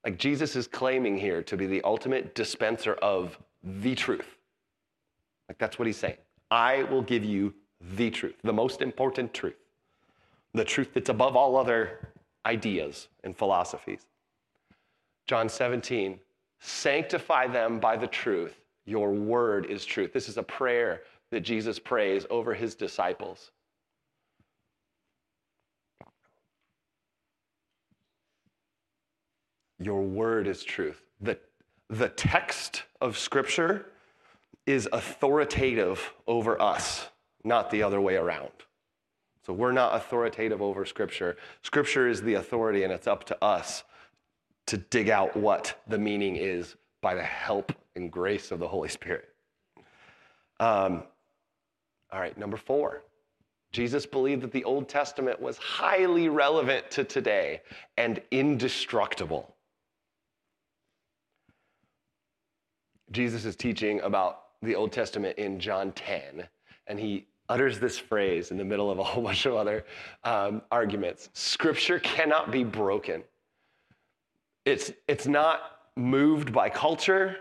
Like 0.03 0.17
Jesus 0.17 0.57
is 0.57 0.67
claiming 0.67 1.17
here 1.17 1.41
to 1.43 1.55
be 1.55 1.65
the 1.65 1.81
ultimate 1.83 2.35
dispenser 2.35 2.95
of 2.95 3.39
the 3.63 3.95
truth. 3.95 4.35
Like 5.47 5.57
that's 5.59 5.79
what 5.79 5.87
he's 5.87 5.97
saying. 5.97 6.17
I 6.51 6.83
will 6.83 7.01
give 7.01 7.23
you 7.23 7.53
the 7.95 8.09
truth, 8.09 8.35
the 8.43 8.53
most 8.53 8.81
important 8.81 9.33
truth, 9.33 9.57
the 10.53 10.65
truth 10.65 10.89
that's 10.93 11.09
above 11.09 11.35
all 11.35 11.55
other 11.55 12.09
ideas 12.45 13.07
and 13.23 13.37
philosophies. 13.37 14.05
John 15.27 15.47
17, 15.47 16.19
sanctify 16.59 17.47
them 17.47 17.79
by 17.79 17.95
the 17.95 18.07
truth. 18.07 18.55
Your 18.85 19.11
word 19.11 19.67
is 19.67 19.85
truth. 19.85 20.11
This 20.11 20.27
is 20.27 20.37
a 20.37 20.43
prayer 20.43 21.03
that 21.31 21.41
Jesus 21.41 21.77
prays 21.77 22.25
over 22.29 22.53
his 22.53 22.73
disciples. 22.73 23.51
Your 29.77 30.01
word 30.01 30.47
is 30.47 30.63
truth. 30.63 31.01
The, 31.21 31.37
the 31.89 32.09
text 32.09 32.83
of 32.99 33.17
Scripture 33.17 33.85
is 34.69 34.87
authoritative 34.93 36.13
over 36.27 36.61
us, 36.61 37.09
not 37.43 37.71
the 37.71 37.81
other 37.81 37.99
way 37.99 38.15
around. 38.15 38.51
So 39.43 39.51
we're 39.51 39.71
not 39.71 39.95
authoritative 39.95 40.61
over 40.61 40.85
Scripture. 40.85 41.37
Scripture 41.63 42.07
is 42.07 42.21
the 42.21 42.35
authority, 42.35 42.83
and 42.83 42.93
it's 42.93 43.07
up 43.07 43.23
to 43.25 43.43
us 43.43 43.83
to 44.67 44.77
dig 44.77 45.09
out 45.09 45.35
what 45.35 45.81
the 45.87 45.97
meaning 45.97 46.35
is 46.35 46.75
by 47.01 47.15
the 47.15 47.23
help 47.23 47.71
and 47.95 48.11
grace 48.11 48.51
of 48.51 48.59
the 48.59 48.67
Holy 48.67 48.89
Spirit. 48.89 49.29
Um, 50.59 51.01
all 52.11 52.19
right, 52.19 52.37
number 52.37 52.57
four. 52.57 53.01
Jesus 53.71 54.05
believed 54.05 54.43
that 54.43 54.51
the 54.51 54.63
Old 54.65 54.87
Testament 54.87 55.41
was 55.41 55.57
highly 55.57 56.29
relevant 56.29 56.91
to 56.91 57.03
today 57.03 57.61
and 57.97 58.21
indestructible. 58.29 59.55
Jesus 63.11 63.45
is 63.45 63.55
teaching 63.55 63.99
about 64.01 64.41
the 64.61 64.75
Old 64.75 64.91
Testament 64.91 65.37
in 65.37 65.59
John 65.59 65.91
10, 65.93 66.47
and 66.87 66.99
he 66.99 67.27
utters 67.47 67.79
this 67.79 67.97
phrase 67.97 68.51
in 68.51 68.57
the 68.57 68.63
middle 68.63 68.91
of 68.91 68.99
a 68.99 69.03
whole 69.03 69.23
bunch 69.29 69.45
of 69.45 69.55
other 69.55 69.85
um, 70.23 70.61
arguments 70.71 71.29
Scripture 71.33 71.99
cannot 71.99 72.51
be 72.51 72.63
broken. 72.63 73.23
It's, 74.65 74.91
it's 75.07 75.25
not 75.25 75.61
moved 75.95 76.53
by 76.53 76.69
culture. 76.69 77.37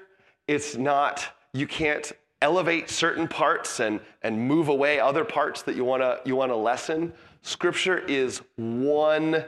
It's 0.46 0.76
not, 0.76 1.26
you 1.52 1.66
can't 1.66 2.10
elevate 2.40 2.88
certain 2.88 3.28
parts 3.28 3.80
and, 3.80 4.00
and 4.22 4.38
move 4.40 4.68
away 4.68 5.00
other 5.00 5.24
parts 5.24 5.62
that 5.62 5.76
you 5.76 5.84
want 5.84 6.02
to 6.02 6.20
you 6.24 6.36
wanna 6.36 6.56
lessen. 6.56 7.12
Scripture 7.42 7.98
is 7.98 8.42
one 8.56 9.44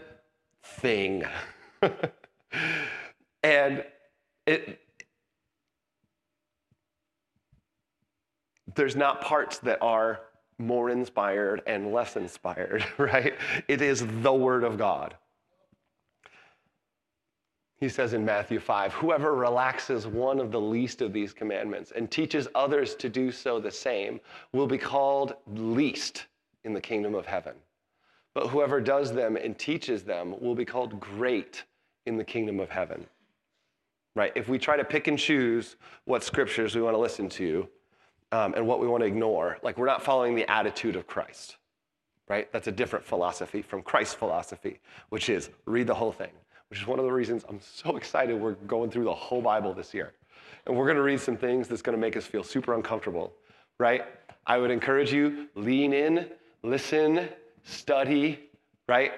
thing. 0.62 1.24
and 3.42 3.84
it, 4.46 4.80
there's 8.80 8.96
not 8.96 9.20
parts 9.20 9.58
that 9.58 9.76
are 9.82 10.22
more 10.56 10.88
inspired 10.88 11.60
and 11.66 11.92
less 11.92 12.16
inspired, 12.16 12.82
right? 12.96 13.34
It 13.68 13.82
is 13.82 14.06
the 14.22 14.32
Word 14.32 14.64
of 14.64 14.78
God. 14.78 15.14
He 17.76 17.90
says 17.90 18.14
in 18.14 18.24
Matthew 18.24 18.58
5 18.58 18.94
Whoever 18.94 19.34
relaxes 19.34 20.06
one 20.06 20.40
of 20.40 20.50
the 20.50 20.60
least 20.60 21.02
of 21.02 21.12
these 21.12 21.34
commandments 21.34 21.92
and 21.94 22.10
teaches 22.10 22.48
others 22.54 22.94
to 22.94 23.10
do 23.10 23.30
so 23.30 23.60
the 23.60 23.70
same 23.70 24.18
will 24.54 24.66
be 24.66 24.78
called 24.78 25.34
least 25.46 26.24
in 26.64 26.72
the 26.72 26.80
kingdom 26.80 27.14
of 27.14 27.26
heaven. 27.26 27.56
But 28.32 28.46
whoever 28.46 28.80
does 28.80 29.12
them 29.12 29.36
and 29.36 29.58
teaches 29.58 30.04
them 30.04 30.40
will 30.40 30.54
be 30.54 30.64
called 30.64 30.98
great 30.98 31.64
in 32.06 32.16
the 32.16 32.24
kingdom 32.24 32.60
of 32.60 32.70
heaven. 32.70 33.06
Right? 34.16 34.32
If 34.34 34.48
we 34.48 34.58
try 34.58 34.78
to 34.78 34.84
pick 34.84 35.06
and 35.06 35.18
choose 35.18 35.76
what 36.06 36.24
scriptures 36.24 36.74
we 36.74 36.80
want 36.80 36.94
to 36.94 36.98
listen 36.98 37.28
to, 37.28 37.68
um, 38.32 38.54
and 38.54 38.66
what 38.66 38.80
we 38.80 38.86
want 38.86 39.02
to 39.02 39.06
ignore. 39.06 39.58
Like 39.62 39.78
we're 39.78 39.86
not 39.86 40.02
following 40.02 40.34
the 40.34 40.50
attitude 40.50 40.96
of 40.96 41.06
Christ, 41.06 41.56
right? 42.28 42.50
That's 42.52 42.68
a 42.68 42.72
different 42.72 43.04
philosophy 43.04 43.62
from 43.62 43.82
Christ's 43.82 44.14
philosophy, 44.14 44.80
which 45.08 45.28
is 45.28 45.50
read 45.66 45.86
the 45.86 45.94
whole 45.94 46.12
thing, 46.12 46.30
which 46.68 46.80
is 46.80 46.86
one 46.86 46.98
of 46.98 47.04
the 47.04 47.12
reasons 47.12 47.44
I'm 47.48 47.60
so 47.60 47.96
excited 47.96 48.40
we're 48.40 48.52
going 48.52 48.90
through 48.90 49.04
the 49.04 49.14
whole 49.14 49.42
Bible 49.42 49.74
this 49.74 49.92
year. 49.94 50.12
And 50.66 50.76
we're 50.76 50.84
going 50.84 50.96
to 50.96 51.02
read 51.02 51.20
some 51.20 51.36
things 51.36 51.68
that's 51.68 51.82
going 51.82 51.96
to 51.96 52.00
make 52.00 52.16
us 52.16 52.26
feel 52.26 52.44
super 52.44 52.74
uncomfortable, 52.74 53.32
right? 53.78 54.04
I 54.46 54.58
would 54.58 54.70
encourage 54.70 55.12
you 55.12 55.48
lean 55.54 55.92
in, 55.92 56.28
listen, 56.62 57.28
study, 57.64 58.50
right? 58.88 59.12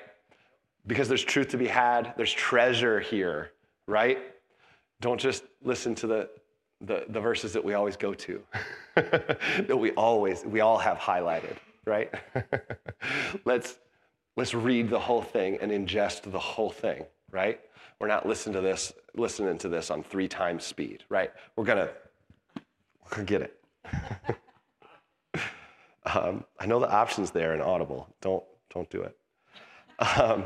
Because 0.86 1.08
there's 1.08 1.24
truth 1.24 1.48
to 1.48 1.56
be 1.56 1.66
had, 1.66 2.14
there's 2.16 2.32
treasure 2.32 3.00
here, 3.00 3.52
right? 3.86 4.18
Don't 5.00 5.20
just 5.20 5.44
listen 5.62 5.94
to 5.96 6.06
the 6.06 6.30
the, 6.82 7.04
the 7.08 7.20
verses 7.20 7.52
that 7.52 7.64
we 7.64 7.74
always 7.74 7.96
go 7.96 8.12
to, 8.14 8.42
that 8.94 9.78
we 9.78 9.92
always, 9.92 10.44
we 10.44 10.60
all 10.60 10.78
have 10.78 10.98
highlighted, 10.98 11.56
right? 11.86 12.12
let's, 13.44 13.78
let's 14.36 14.54
read 14.54 14.90
the 14.90 14.98
whole 14.98 15.22
thing 15.22 15.58
and 15.60 15.70
ingest 15.70 16.30
the 16.30 16.38
whole 16.38 16.70
thing, 16.70 17.04
right? 17.30 17.60
We're 18.00 18.08
not 18.08 18.26
listening 18.26 18.54
to 18.54 18.60
this, 18.60 18.92
listening 19.14 19.58
to 19.58 19.68
this 19.68 19.90
on 19.90 20.02
three 20.02 20.28
times 20.28 20.64
speed, 20.64 21.04
right? 21.08 21.30
We're 21.56 21.64
gonna, 21.64 21.90
get 23.24 23.42
it. 23.42 23.60
um, 26.04 26.44
I 26.58 26.66
know 26.66 26.80
the 26.80 26.90
options 26.90 27.30
there 27.30 27.54
in 27.54 27.60
Audible. 27.60 28.08
Don't, 28.20 28.42
don't 28.74 28.90
do 28.90 29.02
it. 29.02 29.16
Um, 30.16 30.44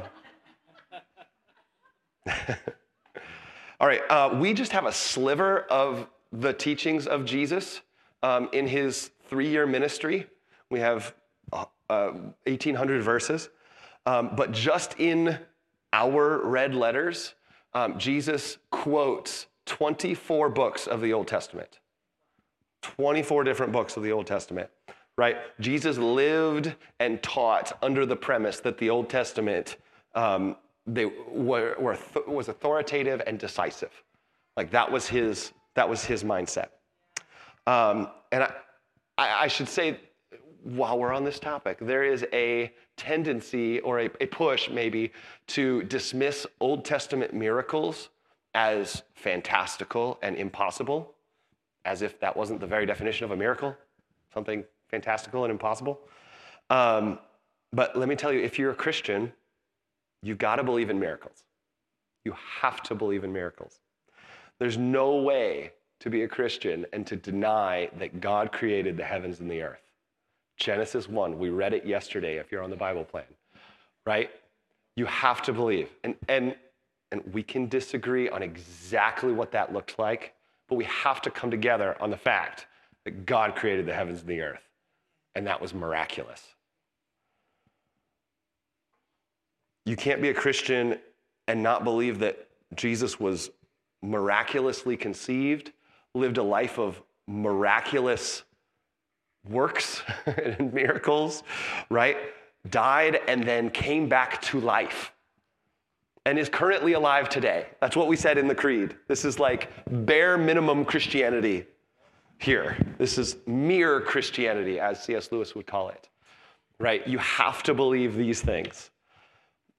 all 3.81 3.87
right, 3.87 4.03
uh, 4.11 4.37
we 4.39 4.53
just 4.53 4.73
have 4.73 4.85
a 4.85 4.93
sliver 4.93 5.61
of 5.71 6.09
the 6.41 6.53
teachings 6.53 7.07
of 7.07 7.25
Jesus 7.25 7.81
um, 8.23 8.49
in 8.53 8.67
his 8.67 9.11
three 9.29 9.49
year 9.49 9.67
ministry. 9.67 10.27
We 10.71 10.81
have 10.81 11.15
uh, 11.53 11.65
1,800 11.89 13.03
verses. 13.03 13.49
Um, 14.05 14.31
but 14.37 14.53
just 14.53 14.99
in 14.99 15.39
our 15.93 16.45
red 16.45 16.75
letters, 16.75 17.35
um, 17.75 17.99
Jesus 17.99 18.59
quotes 18.71 19.47
24 19.67 20.49
books 20.51 20.87
of 20.87 21.01
the 21.01 21.13
Old 21.13 21.29
Testament. 21.29 21.81
24 22.83 23.45
different 23.45 23.73
books 23.73 23.97
of 23.97 24.03
the 24.03 24.13
Old 24.13 24.27
Testament, 24.27 24.71
right? 25.17 25.39
Jesus 25.61 25.99
lived 25.99 26.75
and 27.01 27.21
taught 27.23 27.77
under 27.83 28.07
the 28.07 28.15
premise 28.15 28.61
that 28.61 28.79
the 28.79 28.91
Old 28.91 29.09
Testament 29.11 29.77
um, 30.15 30.57
they 30.87 31.05
were, 31.05 31.75
were, 31.79 31.99
was 32.27 32.49
authoritative 32.49 33.21
and 33.27 33.39
decisive. 33.39 33.91
Like 34.57 34.71
that 34.71 34.91
was 34.91 35.09
his 35.09 35.53
that 35.77 35.89
was 35.89 36.05
his 36.05 36.25
mindset. 36.25 36.69
Um, 37.67 38.09
and 38.33 38.43
I, 39.17 39.45
I 39.45 39.49
should 39.49 39.69
say, 39.69 40.01
while 40.63 40.99
we're 40.99 41.13
on 41.13 41.25
this 41.25 41.39
topic, 41.39 41.79
there 41.81 42.03
is 42.03 42.27
a 42.33 42.73
tendency 42.97 43.79
or 43.81 44.01
a, 44.01 44.11
a 44.21 44.27
push 44.27 44.69
maybe 44.69 45.13
to 45.49 45.85
dismiss 45.85 46.47
Old 46.61 46.85
Testament 46.85 47.33
miracles 47.33 48.09
as 48.55 49.03
fantastical 49.15 50.19
and 50.23 50.35
impossible, 50.37 51.15
as 51.85 52.03
if 52.03 52.19
that 52.21 52.37
wasn't 52.37 52.59
the 52.59 52.67
very 52.67 52.87
definition 52.87 53.25
of 53.25 53.31
a 53.31 53.37
miracle, 53.37 53.77
something 54.33 54.65
fantastical 54.89 55.45
and 55.45 55.51
impossible. 55.51 56.01
Um, 56.71 57.19
but 57.73 57.97
let 57.97 58.09
me 58.09 58.17
tell 58.17 58.33
you, 58.33 58.41
if 58.41 58.59
you're 58.59 58.71
a 58.73 58.75
Christian, 58.75 59.33
you've 60.23 60.39
got 60.39 60.57
to 60.57 60.65
believe 60.65 60.91
in 60.91 60.99
miracles. 60.99 61.45
You 62.25 62.35
have 62.61 62.83
to 62.85 62.95
believe 62.95 63.23
in 63.23 63.33
miracles. 63.33 63.81
There's 64.59 64.79
no 64.79 65.17
way 65.17 65.73
to 66.01 66.11
be 66.11 66.23
a 66.23 66.29
Christian 66.29 66.87
and 66.93 67.07
to 67.07 67.17
deny 67.17 67.91
that 67.99 68.21
God 68.21 68.53
created 68.53 68.97
the 68.97 69.05
heavens 69.05 69.41
and 69.41 69.51
the 69.51 69.63
earth. 69.63 69.81
Genesis 70.57 71.09
1, 71.09 71.39
we 71.39 71.51
read 71.51 71.75
it 71.75 71.85
yesterday 71.87 72.37
if 72.37 72.51
you're 72.51 72.63
on 72.63 72.71
the 72.71 72.77
Bible 72.77 73.05
plan, 73.05 73.25
right? 74.07 74.31
You 74.97 75.07
have 75.07 75.43
to 75.43 75.53
believe. 75.53 75.91
And, 76.05 76.15
and, 76.29 76.57
and 77.13 77.23
we 77.33 77.43
can 77.43 77.69
disagree 77.69 78.29
on 78.29 78.43
exactly 78.43 79.33
what 79.33 79.53
that 79.53 79.73
looked 79.73 79.99
like, 79.99 80.35
but 80.69 80.77
we 80.77 80.85
have 80.85 81.21
to 81.23 81.31
come 81.31 81.51
together 81.51 81.97
on 82.01 82.11
the 82.11 82.17
fact 82.17 82.67
that 83.05 83.27
God 83.27 83.55
created 83.55 83.87
the 83.87 83.95
heavens 83.95 84.21
and 84.21 84.29
the 84.29 84.41
earth, 84.41 84.67
and 85.35 85.47
that 85.47 85.61
was 85.61 85.75
miraculous. 85.75 86.43
You 89.85 89.95
can't 89.95 90.21
be 90.21 90.31
a 90.31 90.35
Christian 90.35 90.99
and 91.47 91.63
not 91.63 91.85
believe 91.85 92.19
that 92.19 92.49
Jesus 92.75 93.21
was 93.21 93.51
miraculously 94.03 94.97
conceived, 94.97 95.73
lived 96.15 96.39
a 96.39 96.43
life 96.43 96.79
of 96.79 97.01
miraculous 97.27 98.43
works 99.49 100.03
and 100.27 100.73
miracles, 100.73 101.43
right? 101.91 102.17
Died 102.71 103.21
and 103.29 103.45
then 103.45 103.71
came 103.71 104.09
back 104.09 104.43
to 104.43 104.61
life 104.61 105.13
and 106.25 106.39
is 106.39 106.49
currently 106.49 106.95
alive 106.95 107.29
today. 107.29 107.67
That's 107.81 107.97
what 107.97 108.09
we 108.09 108.17
said 108.17 108.37
in 108.37 108.49
the 108.49 108.55
creed. 108.55 108.97
This 109.07 109.25
is 109.25 109.39
like 109.39 109.71
bare 110.05 110.37
minimum 110.37 110.85
Christianity 110.85 111.67
here. 112.39 112.77
This 112.99 113.17
is 113.17 113.37
mere 113.47 114.01
Christianity, 114.01 114.81
as 114.81 115.03
C.S. 115.03 115.31
Lewis 115.31 115.55
would 115.55 115.67
call 115.67 115.89
it, 115.91 116.09
right? 116.79 117.07
You 117.07 117.19
have 117.19 117.63
to 117.63 117.75
believe 117.75 118.17
these 118.17 118.41
things. 118.41 118.91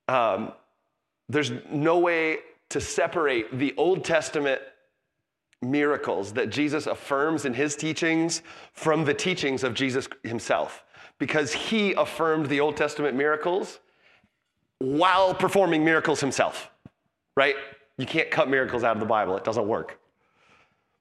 Um, 0.08 0.54
there's 1.28 1.52
no 1.70 2.00
way 2.00 2.40
to 2.70 2.82
separate 2.82 3.58
the 3.58 3.74
Old 3.78 4.04
Testament 4.04 4.62
miracles 5.62 6.34
that 6.34 6.50
Jesus 6.50 6.88
affirms 6.88 7.46
in 7.46 7.54
his 7.54 7.76
teachings 7.76 8.42
from 8.74 9.06
the 9.06 9.14
teachings 9.14 9.64
of 9.64 9.74
Jesus 9.74 10.08
himself 10.24 10.84
because 11.18 11.52
he 11.52 11.94
affirmed 11.94 12.48
the 12.48 12.60
Old 12.60 12.78
Testament 12.78 13.16
miracles 13.16 13.80
while 14.80 15.34
performing 15.34 15.84
miracles 15.84 16.20
himself, 16.20 16.70
right? 17.36 17.56
You 17.98 18.06
can't 18.06 18.30
cut 18.30 18.50
miracles 18.50 18.84
out 18.84 18.96
of 18.96 19.00
the 19.00 19.08
Bible, 19.08 19.36
it 19.36 19.44
doesn't 19.44 19.68
work. 19.68 20.00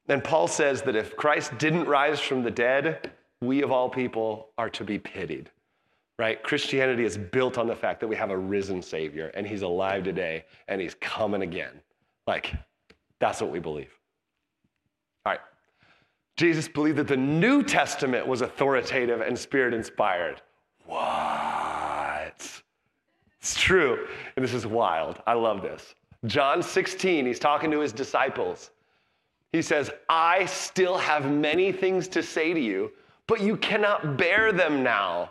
And 0.08 0.23
Paul 0.23 0.49
says 0.49 0.82
that 0.82 0.96
if 0.96 1.16
Christ 1.16 1.58
didn't 1.58 1.87
rise 1.87 2.20
from 2.20 2.42
the 2.42 2.50
dead, 2.50 3.12
we 3.40 3.62
of 3.62 3.70
all 3.70 3.90
people 3.90 4.49
are 4.56 4.70
to 4.70 4.85
be 4.85 4.99
pitied, 4.99 5.50
right? 6.18 6.42
Christianity 6.42 7.04
is 7.04 7.18
built 7.18 7.58
on 7.58 7.66
the 7.66 7.76
fact 7.76 8.00
that 8.00 8.08
we 8.08 8.16
have 8.16 8.30
a 8.30 8.38
risen 8.38 8.80
Savior 8.82 9.30
and 9.35 9.46
he's 9.46 9.62
alive 9.62 10.02
today 10.04 10.44
and 10.68 10.80
he's 10.80 10.94
coming 11.00 11.42
again. 11.42 11.80
Like, 12.26 12.54
that's 13.18 13.40
what 13.40 13.50
we 13.50 13.58
believe. 13.58 13.92
All 15.25 15.32
right. 15.32 15.40
Jesus 16.37 16.68
believed 16.68 16.99
that 16.99 17.08
the 17.08 17.16
New 17.16 17.62
Testament 17.62 18.26
was 18.26 18.40
authoritative 18.40 19.20
and 19.20 19.38
spirit 19.38 19.75
inspired. 19.75 20.40
What? 20.87 22.62
It's 23.40 23.61
true. 23.61 24.06
And 24.37 24.44
this 24.44 24.54
is 24.54 24.66
wild. 24.66 25.22
I 25.26 25.35
love 25.35 25.62
this. 25.62 25.94
John 26.24 26.62
16, 26.62 27.26
he's 27.26 27.38
talking 27.38 27.70
to 27.70 27.81
his 27.81 27.92
disciples. 27.92 28.70
He 29.52 29.62
says, 29.62 29.90
I 30.09 30.46
still 30.46 30.98
have 30.98 31.31
many 31.31 31.72
things 31.72 32.09
to 32.09 32.22
say 32.22 32.52
to 32.52 32.61
you, 32.61 32.90
but 33.26 33.40
you 33.40 33.57
cannot 33.57 34.16
bear 34.16 34.52
them 34.52 34.83
now. 34.83 35.31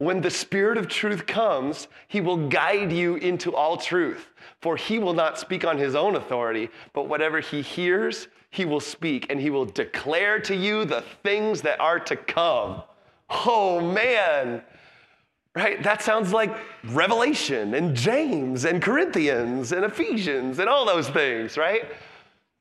When 0.00 0.22
the 0.22 0.30
Spirit 0.30 0.78
of 0.78 0.88
truth 0.88 1.26
comes, 1.26 1.86
he 2.08 2.22
will 2.22 2.48
guide 2.48 2.90
you 2.90 3.16
into 3.16 3.54
all 3.54 3.76
truth. 3.76 4.30
For 4.62 4.74
he 4.74 4.98
will 4.98 5.12
not 5.12 5.38
speak 5.38 5.62
on 5.62 5.76
his 5.76 5.94
own 5.94 6.16
authority, 6.16 6.70
but 6.94 7.06
whatever 7.06 7.40
he 7.40 7.60
hears, 7.60 8.28
he 8.48 8.64
will 8.64 8.80
speak, 8.80 9.26
and 9.28 9.38
he 9.38 9.50
will 9.50 9.66
declare 9.66 10.40
to 10.40 10.56
you 10.56 10.86
the 10.86 11.02
things 11.22 11.60
that 11.62 11.80
are 11.80 12.00
to 12.00 12.16
come. 12.16 12.82
Oh, 13.28 13.78
man. 13.92 14.62
Right? 15.54 15.82
That 15.82 16.00
sounds 16.00 16.32
like 16.32 16.56
Revelation 16.84 17.74
and 17.74 17.94
James 17.94 18.64
and 18.64 18.80
Corinthians 18.80 19.72
and 19.72 19.84
Ephesians 19.84 20.60
and 20.60 20.68
all 20.70 20.86
those 20.86 21.10
things, 21.10 21.58
right? 21.58 21.84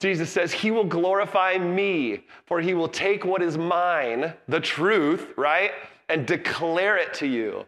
Jesus 0.01 0.29
says, 0.29 0.51
He 0.51 0.71
will 0.71 0.83
glorify 0.83 1.57
me, 1.57 2.25
for 2.47 2.59
He 2.59 2.73
will 2.73 2.89
take 2.89 3.23
what 3.23 3.41
is 3.41 3.57
mine, 3.57 4.33
the 4.49 4.59
truth, 4.59 5.27
right, 5.37 5.71
and 6.09 6.25
declare 6.25 6.97
it 6.97 7.13
to 7.15 7.27
you. 7.27 7.65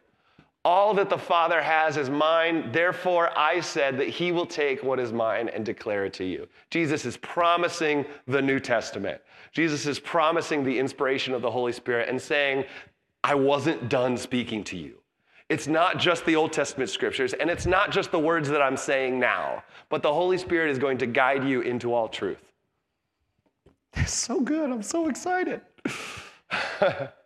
All 0.63 0.93
that 0.93 1.09
the 1.09 1.17
Father 1.17 1.61
has 1.61 1.97
is 1.97 2.09
mine. 2.09 2.71
Therefore, 2.71 3.35
I 3.37 3.61
said 3.61 3.97
that 3.97 4.09
He 4.09 4.31
will 4.31 4.45
take 4.45 4.83
what 4.83 4.99
is 4.99 5.11
mine 5.11 5.49
and 5.49 5.65
declare 5.65 6.05
it 6.05 6.13
to 6.13 6.23
you. 6.23 6.47
Jesus 6.69 7.05
is 7.05 7.17
promising 7.17 8.05
the 8.27 8.41
New 8.41 8.59
Testament. 8.59 9.21
Jesus 9.51 9.87
is 9.87 9.99
promising 9.99 10.63
the 10.63 10.77
inspiration 10.77 11.33
of 11.33 11.41
the 11.41 11.49
Holy 11.49 11.71
Spirit 11.71 12.09
and 12.09 12.21
saying, 12.21 12.65
I 13.23 13.35
wasn't 13.35 13.89
done 13.89 14.17
speaking 14.17 14.63
to 14.65 14.77
you. 14.77 14.97
It's 15.49 15.67
not 15.67 15.97
just 15.97 16.25
the 16.25 16.35
Old 16.35 16.53
Testament 16.53 16.89
scriptures, 16.89 17.33
and 17.33 17.49
it's 17.49 17.65
not 17.65 17.91
just 17.91 18.11
the 18.11 18.19
words 18.19 18.47
that 18.49 18.61
I'm 18.61 18.77
saying 18.77 19.19
now, 19.19 19.63
but 19.89 20.01
the 20.01 20.13
Holy 20.13 20.37
Spirit 20.37 20.69
is 20.71 20.79
going 20.79 20.97
to 20.99 21.05
guide 21.05 21.43
you 21.43 21.61
into 21.61 21.93
all 21.93 22.07
truth. 22.07 22.37
It's 23.93 24.13
so 24.13 24.39
good. 24.39 24.71
I'm 24.71 24.83
so 24.83 25.09
excited. 25.09 25.59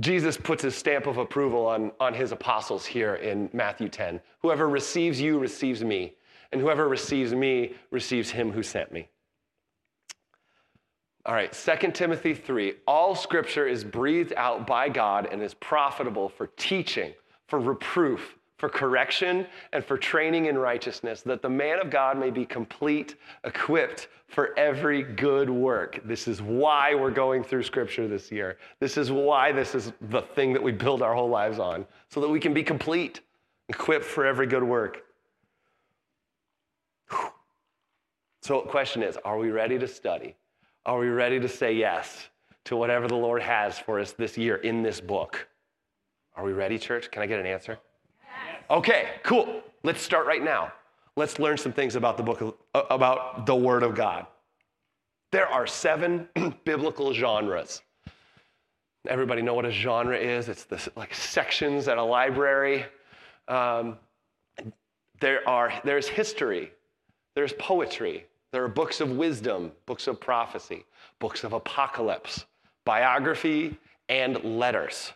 Jesus 0.00 0.36
puts 0.36 0.62
his 0.62 0.74
stamp 0.74 1.06
of 1.06 1.18
approval 1.18 1.66
on, 1.66 1.92
on 2.00 2.14
his 2.14 2.32
apostles 2.32 2.86
here 2.86 3.16
in 3.16 3.50
Matthew 3.52 3.88
10. 3.88 4.20
Whoever 4.40 4.68
receives 4.68 5.20
you 5.20 5.38
receives 5.38 5.84
me, 5.84 6.14
and 6.50 6.60
whoever 6.60 6.88
receives 6.88 7.34
me 7.34 7.74
receives 7.90 8.30
him 8.30 8.50
who 8.50 8.62
sent 8.62 8.90
me. 8.90 9.08
All 11.24 11.34
right, 11.34 11.52
2 11.52 11.92
Timothy 11.92 12.34
3. 12.34 12.74
All 12.86 13.14
scripture 13.14 13.68
is 13.68 13.84
breathed 13.84 14.32
out 14.36 14.66
by 14.66 14.88
God 14.88 15.28
and 15.30 15.40
is 15.40 15.54
profitable 15.54 16.28
for 16.28 16.48
teaching, 16.56 17.12
for 17.46 17.60
reproof, 17.60 18.38
for 18.62 18.68
correction, 18.68 19.44
and 19.72 19.84
for 19.84 19.98
training 19.98 20.46
in 20.46 20.56
righteousness, 20.56 21.22
that 21.22 21.42
the 21.42 21.48
man 21.48 21.80
of 21.80 21.90
God 21.90 22.16
may 22.16 22.30
be 22.30 22.46
complete, 22.46 23.16
equipped 23.42 24.06
for 24.28 24.56
every 24.56 25.02
good 25.02 25.50
work. 25.50 26.00
This 26.04 26.28
is 26.28 26.40
why 26.40 26.94
we're 26.94 27.10
going 27.10 27.42
through 27.42 27.64
scripture 27.64 28.06
this 28.06 28.30
year. 28.30 28.58
This 28.78 28.96
is 28.96 29.10
why 29.10 29.50
this 29.50 29.74
is 29.74 29.92
the 30.02 30.20
thing 30.20 30.52
that 30.52 30.62
we 30.62 30.70
build 30.70 31.02
our 31.02 31.12
whole 31.12 31.28
lives 31.28 31.58
on, 31.58 31.84
so 32.08 32.20
that 32.20 32.28
we 32.28 32.38
can 32.38 32.54
be 32.54 32.62
complete, 32.62 33.22
equipped 33.68 34.04
for 34.04 34.24
every 34.24 34.46
good 34.46 34.62
work. 34.62 35.02
So, 38.42 38.60
the 38.60 38.70
question 38.70 39.02
is 39.02 39.16
are 39.24 39.38
we 39.38 39.50
ready 39.50 39.76
to 39.76 39.88
study? 39.88 40.36
Are 40.86 41.00
we 41.00 41.08
ready 41.08 41.40
to 41.40 41.48
say 41.48 41.72
yes 41.72 42.28
to 42.66 42.76
whatever 42.76 43.08
the 43.08 43.16
Lord 43.16 43.42
has 43.42 43.76
for 43.76 43.98
us 43.98 44.12
this 44.12 44.38
year 44.38 44.54
in 44.58 44.84
this 44.84 45.00
book? 45.00 45.48
Are 46.36 46.44
we 46.44 46.52
ready, 46.52 46.78
church? 46.78 47.10
Can 47.10 47.22
I 47.22 47.26
get 47.26 47.40
an 47.40 47.46
answer? 47.46 47.80
Okay, 48.70 49.10
cool. 49.22 49.62
Let's 49.82 50.00
start 50.00 50.26
right 50.26 50.42
now. 50.42 50.72
Let's 51.16 51.38
learn 51.38 51.58
some 51.58 51.72
things 51.72 51.96
about 51.96 52.16
the 52.16 52.22
book 52.22 52.40
of, 52.40 52.54
uh, 52.74 52.84
about 52.90 53.46
the 53.46 53.54
Word 53.54 53.82
of 53.82 53.94
God. 53.94 54.26
There 55.30 55.46
are 55.46 55.66
seven 55.66 56.28
biblical 56.64 57.12
genres. 57.12 57.82
Everybody 59.08 59.42
know 59.42 59.54
what 59.54 59.64
a 59.64 59.70
genre 59.70 60.16
is? 60.16 60.48
It's 60.48 60.64
the 60.64 60.90
like 60.94 61.12
sections 61.14 61.88
at 61.88 61.98
a 61.98 62.02
library. 62.02 62.86
Um, 63.48 63.98
there 65.20 65.46
are 65.48 65.72
there's 65.84 66.08
history, 66.08 66.70
there's 67.34 67.52
poetry, 67.54 68.26
there 68.52 68.62
are 68.62 68.68
books 68.68 69.00
of 69.00 69.10
wisdom, 69.10 69.72
books 69.86 70.06
of 70.06 70.20
prophecy, 70.20 70.84
books 71.18 71.42
of 71.44 71.52
apocalypse, 71.52 72.44
biography, 72.84 73.76
and 74.08 74.42
letters. 74.44 75.12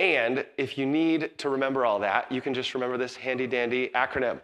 And 0.00 0.46
if 0.56 0.78
you 0.78 0.86
need 0.86 1.36
to 1.36 1.50
remember 1.50 1.84
all 1.84 1.98
that, 1.98 2.32
you 2.32 2.40
can 2.40 2.54
just 2.54 2.72
remember 2.72 2.96
this 2.96 3.14
handy 3.14 3.46
dandy 3.46 3.90
acronym. 3.94 4.40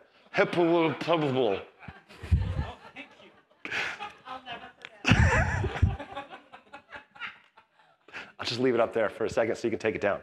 I'll 8.38 8.44
just 8.44 8.60
leave 8.60 8.74
it 8.74 8.80
up 8.80 8.92
there 8.92 9.08
for 9.08 9.24
a 9.24 9.30
second 9.30 9.56
so 9.56 9.66
you 9.66 9.70
can 9.70 9.78
take 9.78 9.94
it 9.94 10.02
down. 10.02 10.20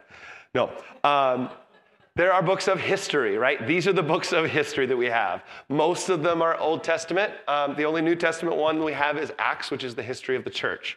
No. 0.54 0.70
Um, 1.02 1.50
there 2.14 2.32
are 2.32 2.40
books 2.40 2.68
of 2.68 2.78
history, 2.78 3.36
right? 3.36 3.66
These 3.66 3.88
are 3.88 3.92
the 3.92 4.04
books 4.04 4.32
of 4.32 4.46
history 4.46 4.86
that 4.86 4.96
we 4.96 5.06
have. 5.06 5.42
Most 5.68 6.10
of 6.10 6.22
them 6.22 6.42
are 6.42 6.56
Old 6.58 6.84
Testament. 6.84 7.32
Um, 7.48 7.74
the 7.74 7.86
only 7.86 8.02
New 8.02 8.14
Testament 8.14 8.56
one 8.56 8.84
we 8.84 8.92
have 8.92 9.18
is 9.18 9.32
Acts, 9.40 9.72
which 9.72 9.82
is 9.82 9.96
the 9.96 10.02
history 10.04 10.36
of 10.36 10.44
the 10.44 10.50
church. 10.50 10.96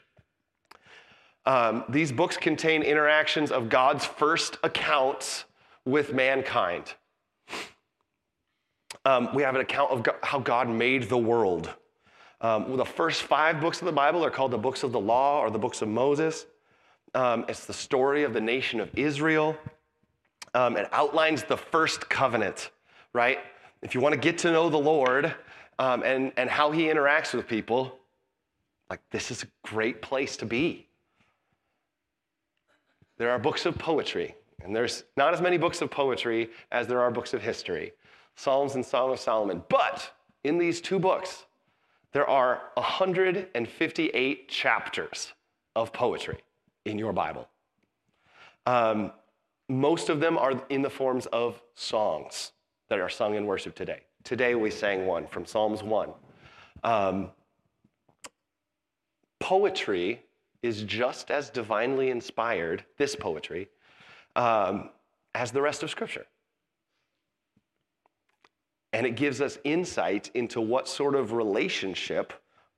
Um, 1.47 1.85
these 1.87 2.11
books 2.11 2.35
contain 2.35 2.83
interactions 2.83 3.51
of 3.51 3.69
God's 3.69 4.05
first 4.05 4.57
accounts 4.63 5.45
with 5.85 6.13
mankind. 6.13 6.93
Um, 9.05 9.33
we 9.33 9.43
have 9.43 9.55
an 9.55 9.61
account 9.61 9.91
of 9.91 10.05
how 10.23 10.39
God 10.39 10.67
made 10.67 11.03
the 11.03 11.17
world. 11.17 11.73
Um, 12.41 12.75
the 12.75 12.83
first 12.83 13.23
five 13.23 13.61
books 13.61 13.79
of 13.79 13.85
the 13.85 13.93
Bible 13.93 14.25
are 14.25 14.29
called 14.29 14.51
the 14.51 14.57
books 14.57 14.83
of 14.83 14.91
the 14.91 14.99
law 14.99 15.39
or 15.39 15.49
the 15.49 15.57
books 15.57 15.81
of 15.81 15.87
Moses. 15.87 16.45
Um, 17.15 17.45
it's 17.47 17.65
the 17.65 17.73
story 17.73 18.23
of 18.23 18.33
the 18.33 18.41
nation 18.41 18.81
of 18.81 18.89
Israel. 18.97 19.55
Um, 20.53 20.75
it 20.75 20.89
outlines 20.91 21.43
the 21.43 21.55
first 21.55 22.09
covenant, 22.09 22.71
right? 23.13 23.39
If 23.81 23.95
you 23.95 24.01
want 24.01 24.13
to 24.13 24.19
get 24.19 24.37
to 24.39 24.51
know 24.51 24.69
the 24.69 24.77
Lord 24.77 25.33
um, 25.79 26.03
and, 26.03 26.33
and 26.35 26.49
how 26.49 26.71
he 26.71 26.87
interacts 26.87 27.33
with 27.33 27.47
people, 27.47 27.97
like 28.89 28.99
this 29.11 29.31
is 29.31 29.43
a 29.43 29.47
great 29.63 30.01
place 30.01 30.35
to 30.37 30.45
be. 30.45 30.86
There 33.17 33.31
are 33.31 33.39
books 33.39 33.65
of 33.65 33.77
poetry, 33.77 34.35
and 34.63 34.75
there's 34.75 35.03
not 35.15 35.33
as 35.33 35.41
many 35.41 35.57
books 35.57 35.81
of 35.81 35.89
poetry 35.89 36.49
as 36.71 36.87
there 36.87 37.01
are 37.01 37.11
books 37.11 37.33
of 37.33 37.41
history 37.41 37.93
Psalms 38.35 38.75
and 38.75 38.85
Song 38.85 39.11
of 39.11 39.19
Solomon. 39.19 39.63
But 39.67 40.11
in 40.43 40.59
these 40.59 40.79
two 40.79 40.99
books, 40.99 41.45
there 42.11 42.29
are 42.29 42.61
158 42.75 44.47
chapters 44.47 45.33
of 45.75 45.91
poetry 45.91 46.37
in 46.85 46.99
your 46.99 47.13
Bible. 47.13 47.47
Um, 48.67 49.11
most 49.69 50.09
of 50.09 50.19
them 50.19 50.37
are 50.37 50.61
in 50.69 50.81
the 50.81 50.89
forms 50.89 51.25
of 51.27 51.61
songs 51.75 52.51
that 52.89 52.99
are 52.99 53.09
sung 53.09 53.35
in 53.35 53.45
worship 53.45 53.75
today. 53.75 54.01
Today 54.23 54.55
we 54.55 54.69
sang 54.69 55.05
one 55.05 55.25
from 55.25 55.45
Psalms 55.45 55.83
1. 55.83 56.09
Um, 56.83 57.31
poetry 59.39 60.21
is 60.63 60.83
just 60.83 61.31
as 61.31 61.49
divinely 61.49 62.09
inspired, 62.09 62.83
this 62.97 63.15
poetry, 63.15 63.69
um, 64.35 64.89
as 65.35 65.51
the 65.51 65.61
rest 65.61 65.83
of 65.83 65.89
Scripture. 65.89 66.25
And 68.93 69.05
it 69.05 69.15
gives 69.15 69.41
us 69.41 69.59
insight 69.63 70.31
into 70.33 70.59
what 70.61 70.87
sort 70.87 71.15
of 71.15 71.33
relationship 71.33 72.33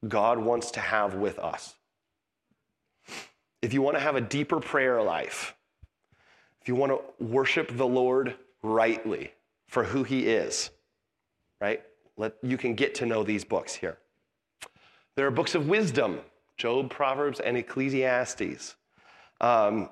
God 0.07 0.39
wants 0.39 0.71
to 0.71 0.79
have 0.79 1.15
with 1.15 1.39
us. 1.39 1.75
If 3.61 3.73
you 3.73 3.81
want 3.81 3.97
to 3.97 4.01
have 4.01 4.15
a 4.15 4.21
deeper 4.21 4.59
prayer 4.59 5.01
life, 5.01 5.55
if 6.61 6.67
you 6.67 6.75
want 6.75 6.91
to 6.91 7.23
worship 7.23 7.75
the 7.75 7.87
Lord 7.87 8.35
rightly 8.61 9.33
for 9.67 9.83
who 9.83 10.03
He 10.03 10.27
is, 10.27 10.71
right? 11.61 11.81
Let, 12.17 12.35
you 12.41 12.57
can 12.57 12.75
get 12.75 12.95
to 12.95 13.05
know 13.05 13.23
these 13.23 13.45
books 13.45 13.73
here. 13.73 13.97
There 15.15 15.25
are 15.27 15.31
books 15.31 15.55
of 15.55 15.67
wisdom 15.67 16.19
Job, 16.59 16.89
Proverbs, 16.91 17.39
and 17.39 17.57
Ecclesiastes. 17.57 18.75
Um, 19.41 19.89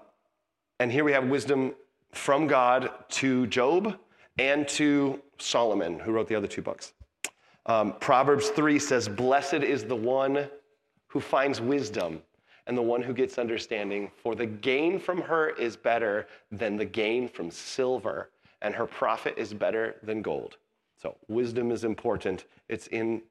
and 0.80 0.92
here 0.92 1.06
we 1.06 1.14
have 1.14 1.28
wisdom 1.28 1.74
from 2.12 2.46
God 2.46 2.92
to 3.10 3.48
Job 3.48 3.98
and 4.38 4.68
to 4.68 5.22
Solomon, 5.40 5.98
who 5.98 6.12
wrote 6.12 6.28
the 6.28 6.36
other 6.36 6.48
two 6.48 6.62
books. 6.62 6.94
Um, 7.66 7.96
Proverbs 8.00 8.50
3 8.50 8.80
says, 8.80 9.08
Blessed 9.08 9.56
is 9.56 9.86
the 9.86 9.96
one 9.96 10.50
who 11.08 11.22
finds 11.22 11.62
wisdom 11.62 12.22
and 12.68 12.78
the 12.78 12.82
one 12.82 13.02
who 13.02 13.14
gets 13.14 13.38
understanding, 13.38 14.12
for 14.22 14.36
the 14.36 14.46
gain 14.46 15.00
from 15.00 15.22
her 15.22 15.52
is 15.52 15.78
better 15.78 16.28
than 16.52 16.76
the 16.76 16.84
gain 16.84 17.30
from 17.30 17.50
silver, 17.50 18.30
and 18.62 18.76
her 18.76 18.86
profit 18.86 19.34
is 19.38 19.54
better 19.54 19.96
than 20.04 20.22
gold. 20.22 20.58
So, 21.02 21.16
wisdom 21.30 21.72
is 21.72 21.86
important. 21.86 22.44
It's 22.68 22.88
in 22.88 23.22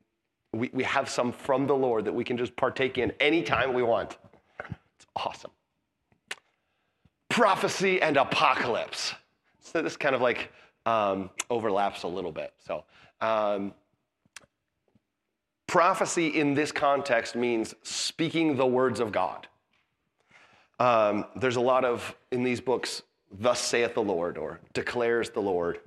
we, 0.53 0.71
we 0.73 0.85
have 0.85 1.09
some 1.09 1.33
from 1.33 1.67
the 1.67 1.75
Lord 1.75 2.05
that 2.05 2.13
we 2.13 2.25
can 2.25 2.37
just 2.37 2.57
partake 2.57 2.99
in 2.99 3.13
anytime 3.21 3.73
we 3.73 3.83
want. 3.83 4.17
It's 4.97 5.07
awesome. 5.15 5.51
Prophecy 7.29 8.01
and 8.01 8.17
apocalypse. 8.17 9.15
So 9.61 9.83
this 9.83 9.97
kind 9.97 10.15
of 10.15 10.21
like 10.21 10.51
um, 10.87 11.31
overlaps 11.51 12.05
a 12.05 12.09
little 12.09 12.33
bit. 12.33 12.55
So, 12.65 12.85
um, 13.21 13.75
prophecy 15.67 16.29
in 16.29 16.55
this 16.55 16.73
context 16.73 17.35
means 17.35 17.75
speaking 17.83 18.57
the 18.57 18.67
words 18.67 19.01
of 19.01 19.13
God. 19.13 19.49
Um, 20.79 21.25
there's 21.35 21.57
a 21.57 21.61
lot 21.61 21.85
of, 21.85 22.15
in 22.31 22.43
these 22.43 22.61
books, 22.61 23.03
thus 23.31 23.61
saith 23.61 23.95
the 23.95 24.03
Lord 24.03 24.39
or 24.39 24.61
declares 24.73 25.31
the 25.31 25.41
Lord. 25.41 25.81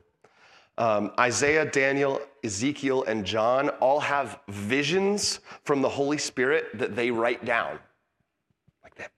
Um, 0.79 1.11
Isaiah, 1.19 1.65
Daniel, 1.65 2.21
Ezekiel, 2.41 3.03
and 3.03 3.25
John 3.25 3.67
all 3.81 3.99
have 3.99 4.39
visions 4.47 5.41
from 5.65 5.81
the 5.81 5.89
Holy 5.89 6.17
Spirit 6.17 6.67
that 6.75 6.95
they 6.95 7.11
write 7.11 7.43
down. 7.43 7.77
Like 8.81 8.95
that. 8.95 9.11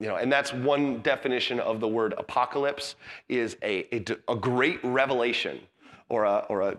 You 0.00 0.08
know, 0.08 0.16
and 0.16 0.30
that's 0.30 0.52
one 0.52 1.00
definition 1.02 1.60
of 1.60 1.78
the 1.78 1.86
word 1.86 2.14
apocalypse 2.18 2.96
is 3.28 3.56
a, 3.62 3.86
a, 3.94 4.04
a 4.28 4.34
great 4.34 4.80
revelation 4.82 5.60
or 6.08 6.24
a, 6.24 6.38
or 6.48 6.62
a, 6.62 6.76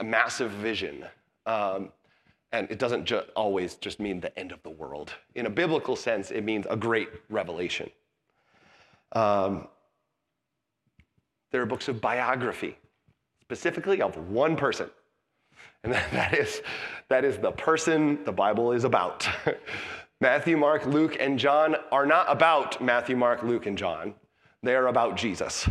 a 0.00 0.04
massive 0.04 0.50
vision. 0.50 1.04
Um, 1.46 1.90
and 2.50 2.68
it 2.72 2.80
doesn't 2.80 3.04
ju- 3.04 3.22
always 3.36 3.76
just 3.76 4.00
mean 4.00 4.18
the 4.18 4.36
end 4.36 4.50
of 4.50 4.60
the 4.64 4.70
world. 4.70 5.12
In 5.36 5.46
a 5.46 5.50
biblical 5.50 5.94
sense, 5.94 6.32
it 6.32 6.42
means 6.42 6.66
a 6.68 6.76
great 6.76 7.08
revelation. 7.28 7.88
Um, 9.12 9.68
there 11.52 11.62
are 11.62 11.66
books 11.66 11.86
of 11.86 12.00
biography 12.00 12.76
specifically 13.50 14.00
of 14.00 14.16
one 14.28 14.54
person. 14.54 14.88
And 15.82 15.92
that 16.12 16.38
is, 16.38 16.62
that 17.08 17.24
is 17.24 17.36
the 17.38 17.50
person 17.50 18.22
the 18.24 18.30
Bible 18.30 18.70
is 18.70 18.84
about. 18.84 19.28
Matthew, 20.20 20.56
Mark, 20.56 20.86
Luke, 20.86 21.16
and 21.18 21.36
John 21.36 21.74
are 21.90 22.06
not 22.06 22.26
about 22.28 22.80
Matthew, 22.80 23.16
Mark, 23.16 23.42
Luke, 23.42 23.66
and 23.66 23.76
John. 23.76 24.14
They 24.62 24.76
are 24.76 24.86
about 24.86 25.16
Jesus. 25.16 25.68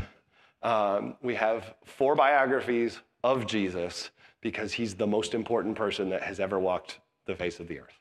Um, 0.61 1.15
we 1.21 1.35
have 1.35 1.73
four 1.85 2.15
biographies 2.15 2.99
of 3.23 3.47
Jesus 3.47 4.09
because 4.41 4.73
he's 4.73 4.93
the 4.93 5.07
most 5.07 5.33
important 5.33 5.77
person 5.77 6.09
that 6.09 6.23
has 6.23 6.41
ever 6.41 6.59
walked 6.59 6.99
the 7.27 7.35
face 7.35 7.61
of 7.61 7.69
the 7.69 7.79
earth. 7.79 7.97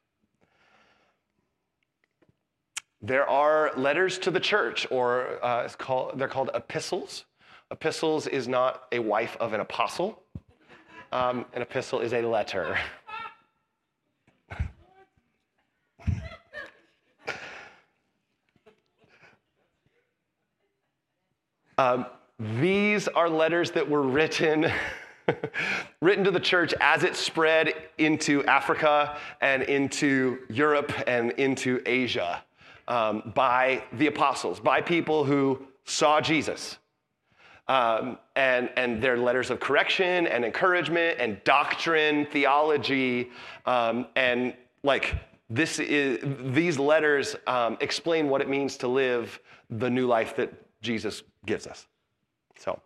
There 3.01 3.29
are 3.29 3.71
letters 3.77 4.19
to 4.21 4.33
the 4.33 4.41
church, 4.41 4.89
or 4.91 5.39
uh, 5.41 5.69
called, 5.79 6.19
they're 6.19 6.27
called 6.27 6.51
epistles. 6.53 7.27
Epistles 7.71 8.27
is 8.27 8.49
not 8.49 8.85
a 8.93 8.99
wife 8.99 9.37
of 9.41 9.53
an 9.53 9.61
apostle. 9.61 10.23
Um, 11.13 11.45
an 11.53 11.61
epistle 11.61 12.01
is 12.01 12.15
a 12.15 12.23
letter. 12.23 12.79
um, 21.79 22.07
these 22.39 23.07
are 23.09 23.29
letters 23.29 23.73
that 23.73 23.91
were 23.91 24.03
written 24.03 24.73
written 26.01 26.25
to 26.25 26.31
the 26.31 26.41
church 26.41 26.73
as 26.81 27.05
it 27.05 27.15
spread 27.15 27.75
into 27.99 28.43
Africa 28.45 29.19
and 29.43 29.63
into 29.65 30.39
Europe 30.49 30.91
and 31.07 31.33
into 31.33 31.83
Asia 31.85 32.43
um, 32.87 33.31
by 33.35 33.85
the 33.93 34.07
apostles, 34.07 34.59
by 34.59 34.81
people 34.81 35.25
who 35.25 35.67
saw 35.85 36.19
Jesus 36.19 36.79
um, 37.69 38.19
and, 38.35 38.71
and 38.77 39.03
their 39.03 39.19
letters 39.19 39.51
of 39.51 39.61
correction 39.61 40.27
and 40.27 40.45
encouragement 40.45 41.19
and 41.21 41.43
doctrine, 41.45 42.27
theology, 42.27 43.31
um, 43.67 44.07
and 44.17 44.55
like 44.83 45.15
this 45.51 45.79
is, 45.79 46.19
these 46.53 46.79
letters 46.79 47.37
um, 47.47 47.77
explain 47.81 48.29
what 48.29 48.41
it 48.41 48.49
means 48.49 48.77
to 48.79 48.89
live 48.89 49.41
the 49.71 49.89
new 49.89 50.07
life 50.07 50.37
that 50.37 50.53
Jesus 50.83 51.23
gives 51.47 51.67
us. 51.67 51.87
So, 52.59 52.81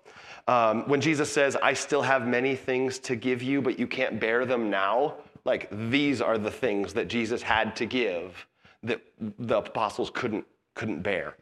um, 0.48 0.88
when 0.88 1.00
Jesus 1.00 1.32
says, 1.32 1.56
I 1.56 1.72
still 1.72 2.02
have 2.02 2.26
many 2.26 2.56
things 2.56 2.98
to 3.00 3.16
give 3.16 3.42
you, 3.42 3.62
but 3.62 3.78
you 3.78 3.86
can't 3.86 4.20
bear 4.20 4.44
them 4.44 4.70
now, 4.70 5.14
like 5.44 5.68
these 5.90 6.20
are 6.20 6.38
the 6.38 6.50
things 6.50 6.92
that 6.94 7.08
Jesus 7.08 7.42
had 7.42 7.74
to 7.76 7.86
give 7.86 8.46
that 8.82 9.00
the 9.18 9.58
apostles 9.58 10.10
couldn't, 10.12 10.44
couldn't 10.74 11.02
bear 11.02 11.36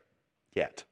yet. 0.55 0.85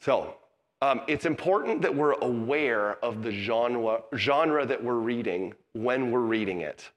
So, 0.00 0.36
um, 0.82 1.00
it's 1.06 1.26
important 1.26 1.80
that 1.80 1.94
we're 1.94 2.14
aware 2.14 2.96
of 3.04 3.22
the 3.22 3.30
genre, 3.30 4.02
genre 4.16 4.66
that 4.66 4.82
we're 4.82 4.94
reading 4.94 5.54
when 5.74 6.10
we're 6.10 6.18
reading 6.18 6.62
it, 6.62 6.90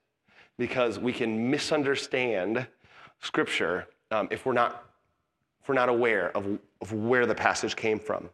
because 0.57 0.97
we 0.97 1.13
can 1.13 1.51
misunderstand 1.51 2.65
Scripture 3.21 3.87
um, 4.09 4.27
if, 4.31 4.43
we're 4.43 4.53
not, 4.53 4.91
if 5.61 5.69
we're 5.69 5.75
not 5.75 5.89
aware 5.89 6.35
of, 6.35 6.57
of 6.81 6.93
where 6.93 7.27
the 7.27 7.35
passage 7.35 7.75
came 7.75 7.99
from. 7.99 8.27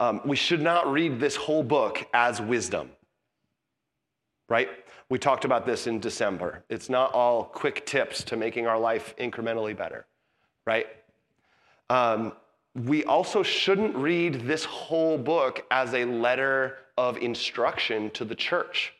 Um, 0.00 0.22
we 0.24 0.34
should 0.34 0.60
not 0.60 0.90
read 0.90 1.20
this 1.20 1.36
whole 1.36 1.62
book 1.62 2.04
as 2.12 2.40
wisdom, 2.40 2.90
right? 4.48 4.70
We 5.08 5.20
talked 5.20 5.44
about 5.44 5.66
this 5.66 5.86
in 5.86 6.00
December. 6.00 6.64
It's 6.68 6.88
not 6.88 7.12
all 7.12 7.44
quick 7.44 7.86
tips 7.86 8.24
to 8.24 8.36
making 8.36 8.66
our 8.66 8.78
life 8.78 9.14
incrementally 9.18 9.76
better, 9.76 10.06
right? 10.66 10.88
We 12.74 13.04
also 13.04 13.42
shouldn't 13.42 13.96
read 13.96 14.42
this 14.42 14.64
whole 14.64 15.18
book 15.18 15.66
as 15.70 15.92
a 15.94 16.04
letter 16.04 16.78
of 16.96 17.16
instruction 17.18 18.10
to 18.10 18.24
the 18.24 18.34
church. 18.34 18.94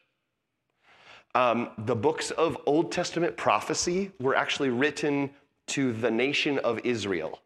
Um, 1.34 1.70
the 1.78 1.94
books 1.94 2.32
of 2.32 2.58
Old 2.66 2.90
Testament 2.90 3.36
prophecy 3.36 4.10
were 4.18 4.34
actually 4.34 4.70
written 4.70 5.30
to 5.68 5.92
the 5.92 6.10
nation 6.10 6.58
of 6.58 6.80
Israel, 6.82 7.40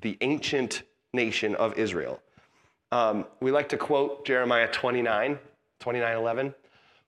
the 0.00 0.16
ancient 0.22 0.84
nation 1.12 1.54
of 1.56 1.76
Israel. 1.78 2.22
Um, 2.90 3.26
we 3.40 3.50
like 3.50 3.68
to 3.68 3.76
quote 3.76 4.24
Jeremiah 4.24 4.68
29, 4.68 5.38
29, 5.78 6.16
11. 6.16 6.54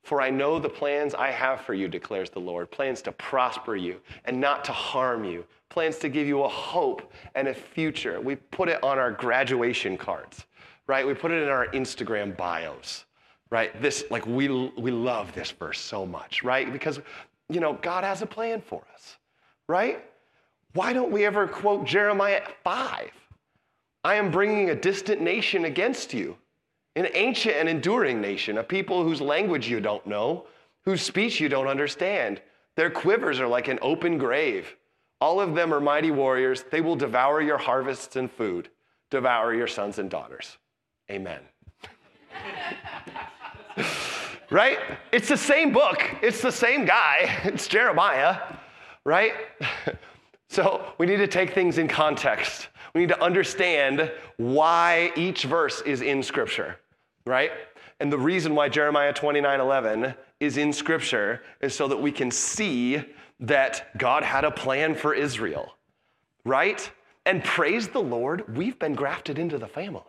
For 0.03 0.21
I 0.21 0.29
know 0.29 0.59
the 0.59 0.69
plans 0.69 1.15
I 1.15 1.31
have 1.31 1.63
for 1.63 1.73
you, 1.73 1.89
declares 1.89 2.29
the 2.31 2.41
Lord 2.41 2.71
plans 2.71 3.01
to 3.03 3.13
prosper 3.13 3.77
you 3.77 4.01
and 4.27 4.41
not 4.41 4.65
to 4.67 4.73
harm 4.73 5.25
you, 5.25 5.45
plans 5.71 5.97
to 5.99 6.09
give 6.09 6.27
you 6.27 6.43
a 6.43 6.49
hope 6.49 7.13
and 7.35 7.49
a 7.49 7.55
future. 7.55 8.21
We 8.21 8.37
put 8.37 8.69
it 8.69 8.83
on 8.85 8.99
our 8.99 9.11
graduation 9.11 9.97
cards, 9.97 10.45
right? 10.87 11.07
We 11.07 11.15
put 11.15 11.31
it 11.31 11.43
in 11.43 11.49
our 11.49 11.69
Instagram 11.69 12.37
bios, 12.37 13.07
right? 13.51 13.81
This, 13.81 14.05
like, 14.11 14.27
we, 14.27 14.49
we 14.77 14.91
love 14.91 15.33
this 15.33 15.51
verse 15.53 15.81
so 15.81 16.05
much, 16.05 16.43
right? 16.43 16.71
Because, 16.71 17.01
you 17.49 17.61
know, 17.61 17.75
God 17.75 18.05
has 18.05 18.21
a 18.21 18.27
plan 18.27 18.61
for 18.61 18.83
us, 18.93 19.17
right? 19.69 20.05
Why 20.75 20.93
don't 20.93 21.11
we 21.11 21.25
ever 21.25 21.49
quote 21.49 21.87
Jeremiah 21.87 22.43
5? 22.65 23.11
I 24.03 24.15
am 24.15 24.31
bringing 24.31 24.71
a 24.71 24.75
distant 24.75 25.21
nation 25.21 25.65
against 25.65 26.13
you, 26.13 26.37
an 26.97 27.09
ancient 27.15 27.57
and 27.57 27.69
enduring 27.69 28.21
nation, 28.21 28.59
a 28.59 28.63
people 28.63 29.05
whose 29.05 29.21
language 29.21 29.69
you 29.69 29.81
don't 29.81 30.07
know, 30.07 30.47
whose 30.85 31.03
speech 31.03 31.39
you 31.41 31.49
don't 31.49 31.69
understand. 31.69 32.41
Their 32.77 32.91
quivers 32.91 33.39
are 33.41 33.47
like 33.47 33.69
an 33.69 33.79
open 33.83 34.19
grave. 34.19 34.75
All 35.21 35.41
of 35.41 35.55
them 35.55 35.75
are 35.75 35.81
mighty 35.81 36.11
warriors. 36.11 36.65
They 36.71 36.81
will 36.81 36.97
devour 36.97 37.43
your 37.43 37.59
harvests 37.59 38.17
and 38.17 38.31
food, 38.31 38.71
devour 39.11 39.55
your 39.55 39.67
sons 39.67 39.99
and 39.99 40.11
daughters. 40.11 40.57
Amen. 41.11 41.41
right? 44.51 44.79
It's 45.13 45.29
the 45.29 45.37
same 45.37 45.73
book, 45.73 46.03
it's 46.23 46.41
the 46.41 46.53
same 46.53 46.85
guy, 46.85 47.41
it's 47.45 47.69
Jeremiah, 47.69 48.41
right? 49.05 49.35
so 50.49 50.93
we 50.99 51.07
need 51.07 51.19
to 51.19 51.29
take 51.29 51.53
things 51.55 51.79
in 51.79 51.89
context. 51.89 52.69
We 52.95 53.03
need 53.03 53.09
to 53.11 53.23
understand 53.23 54.11
why 54.37 55.13
each 55.17 55.45
verse 55.45 55.81
is 55.83 56.03
in 56.03 56.23
Scripture, 56.23 56.79
right? 57.27 57.53
And 58.01 58.11
the 58.11 58.19
reason 58.19 58.55
why 58.55 58.69
Jeremiah 58.69 59.13
29 59.13 59.61
11 59.61 60.15
is 60.41 60.57
in 60.57 60.73
Scripture 60.73 61.43
is 61.61 61.75
so 61.75 61.87
that 61.87 61.97
we 61.97 62.11
can 62.11 62.31
see 62.31 63.05
that 63.41 63.97
God 63.97 64.23
had 64.23 64.45
a 64.45 64.51
plan 64.51 64.95
for 64.95 65.15
Israel, 65.15 65.75
right? 66.45 66.91
And 67.25 67.43
praise 67.43 67.89
the 67.89 68.01
Lord, 68.01 68.57
we've 68.57 68.79
been 68.79 68.95
grafted 68.95 69.39
into 69.39 69.59
the 69.59 69.67
family, 69.67 70.03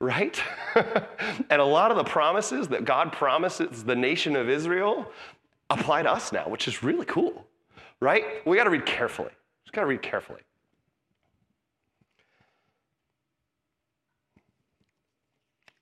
right? 0.00 0.42
and 0.74 1.60
a 1.60 1.64
lot 1.64 1.90
of 1.90 1.96
the 1.96 2.04
promises 2.04 2.68
that 2.68 2.84
God 2.84 3.12
promises 3.12 3.84
the 3.84 3.94
nation 3.94 4.34
of 4.34 4.48
Israel 4.48 5.10
apply 5.70 6.02
to 6.02 6.10
us 6.10 6.32
now, 6.32 6.48
which 6.48 6.66
is 6.66 6.82
really 6.82 7.06
cool, 7.06 7.46
right? 8.00 8.24
We 8.46 8.56
got 8.56 8.64
to 8.64 8.70
read 8.70 8.86
carefully. 8.86 9.30
Just 9.64 9.74
got 9.74 9.82
to 9.82 9.86
read 9.86 10.02
carefully. 10.02 10.40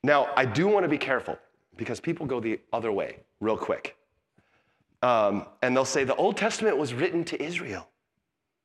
Now, 0.05 0.31
I 0.37 0.45
do 0.45 0.67
want 0.67 0.83
to 0.83 0.89
be 0.89 0.99
careful 0.99 1.39
because 1.77 2.01
people 2.01 2.27
go 2.27 2.41
the 2.41 2.59
other 2.73 2.91
way 2.91 3.19
real 3.41 3.57
quick. 3.57 3.97
Um, 5.03 5.47
and 5.63 5.77
they'll 5.77 5.85
say 5.85 6.05
the 6.05 6.15
Old 6.15 6.37
Testament 6.37 6.77
was 6.77 6.95
written 6.95 7.25
to 7.25 7.43
Israel, 7.43 7.89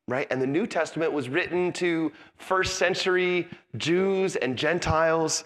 right? 0.07 0.27
And 0.29 0.41
the 0.41 0.47
New 0.47 0.67
Testament 0.67 1.11
was 1.11 1.29
written 1.29 1.73
to 1.73 2.11
first 2.37 2.75
century 2.75 3.47
Jews 3.75 4.35
and 4.35 4.55
Gentiles. 4.55 5.43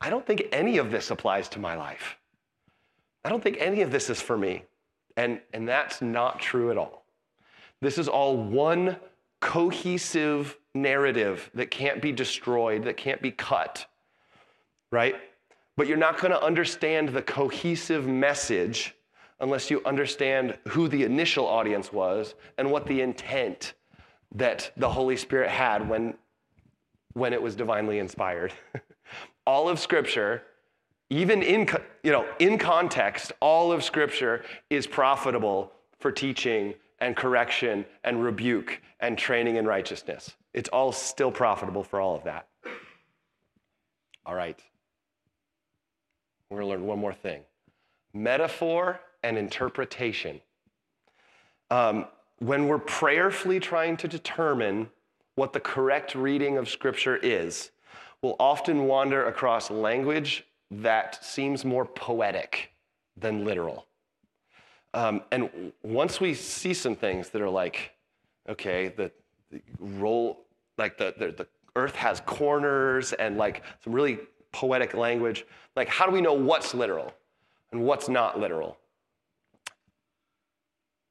I 0.00 0.10
don't 0.10 0.26
think 0.26 0.46
any 0.52 0.76
of 0.78 0.90
this 0.90 1.10
applies 1.10 1.48
to 1.50 1.58
my 1.58 1.76
life. 1.76 2.18
I 3.24 3.30
don't 3.30 3.42
think 3.42 3.56
any 3.58 3.80
of 3.80 3.90
this 3.90 4.10
is 4.10 4.20
for 4.20 4.36
me. 4.36 4.64
And, 5.16 5.40
and 5.54 5.66
that's 5.66 6.02
not 6.02 6.40
true 6.40 6.70
at 6.70 6.76
all. 6.76 7.04
This 7.80 7.96
is 7.98 8.08
all 8.08 8.36
one 8.36 8.96
cohesive 9.40 10.58
narrative 10.74 11.50
that 11.54 11.70
can't 11.70 12.02
be 12.02 12.12
destroyed, 12.12 12.84
that 12.84 12.96
can't 12.96 13.22
be 13.22 13.30
cut, 13.30 13.86
right? 14.90 15.16
But 15.76 15.86
you're 15.86 15.96
not 15.96 16.20
going 16.20 16.32
to 16.32 16.42
understand 16.42 17.10
the 17.10 17.22
cohesive 17.22 18.06
message 18.06 18.93
unless 19.40 19.70
you 19.70 19.82
understand 19.84 20.56
who 20.68 20.88
the 20.88 21.02
initial 21.02 21.46
audience 21.46 21.92
was 21.92 22.34
and 22.58 22.70
what 22.70 22.86
the 22.86 23.00
intent 23.00 23.74
that 24.34 24.70
the 24.76 24.88
Holy 24.88 25.16
Spirit 25.16 25.50
had 25.50 25.88
when, 25.88 26.14
when 27.12 27.32
it 27.32 27.40
was 27.40 27.54
divinely 27.54 27.98
inspired. 27.98 28.52
all 29.46 29.68
of 29.68 29.78
Scripture, 29.78 30.42
even 31.10 31.42
in, 31.42 31.68
you 32.02 32.12
know, 32.12 32.26
in 32.38 32.58
context, 32.58 33.32
all 33.40 33.72
of 33.72 33.84
Scripture 33.84 34.44
is 34.70 34.86
profitable 34.86 35.72
for 35.98 36.10
teaching 36.10 36.74
and 37.00 37.16
correction 37.16 37.84
and 38.04 38.22
rebuke 38.22 38.80
and 39.00 39.18
training 39.18 39.56
in 39.56 39.66
righteousness. 39.66 40.34
It's 40.52 40.68
all 40.68 40.92
still 40.92 41.30
profitable 41.30 41.82
for 41.82 42.00
all 42.00 42.14
of 42.14 42.24
that. 42.24 42.48
All 44.24 44.34
right. 44.34 44.58
We're 46.48 46.58
going 46.60 46.68
to 46.68 46.76
learn 46.76 46.86
one 46.86 46.98
more 46.98 47.14
thing 47.14 47.42
metaphor 48.14 49.00
and 49.24 49.36
interpretation. 49.36 50.40
Um, 51.70 52.06
when 52.38 52.68
we're 52.68 52.78
prayerfully 52.78 53.58
trying 53.58 53.96
to 53.96 54.08
determine 54.08 54.90
what 55.34 55.52
the 55.52 55.60
correct 55.60 56.14
reading 56.14 56.58
of 56.58 56.68
Scripture 56.68 57.16
is, 57.16 57.70
we'll 58.22 58.36
often 58.38 58.84
wander 58.84 59.26
across 59.26 59.70
language 59.70 60.46
that 60.70 61.24
seems 61.24 61.64
more 61.64 61.84
poetic 61.84 62.70
than 63.16 63.44
literal. 63.44 63.86
Um, 64.92 65.22
and 65.32 65.72
once 65.82 66.20
we 66.20 66.34
see 66.34 66.74
some 66.74 66.94
things 66.94 67.30
that 67.30 67.42
are 67.42 67.50
like, 67.50 67.92
okay, 68.48 68.88
the, 68.88 69.10
the 69.50 69.60
roll, 69.80 70.44
like 70.78 70.96
the, 70.98 71.14
the, 71.18 71.32
the 71.32 71.46
earth 71.76 71.96
has 71.96 72.20
corners 72.20 73.12
and 73.14 73.36
like 73.36 73.62
some 73.82 73.92
really 73.92 74.18
poetic 74.52 74.94
language. 74.94 75.44
Like, 75.74 75.88
how 75.88 76.06
do 76.06 76.12
we 76.12 76.20
know 76.20 76.34
what's 76.34 76.74
literal 76.74 77.12
and 77.72 77.82
what's 77.82 78.08
not 78.08 78.38
literal? 78.38 78.78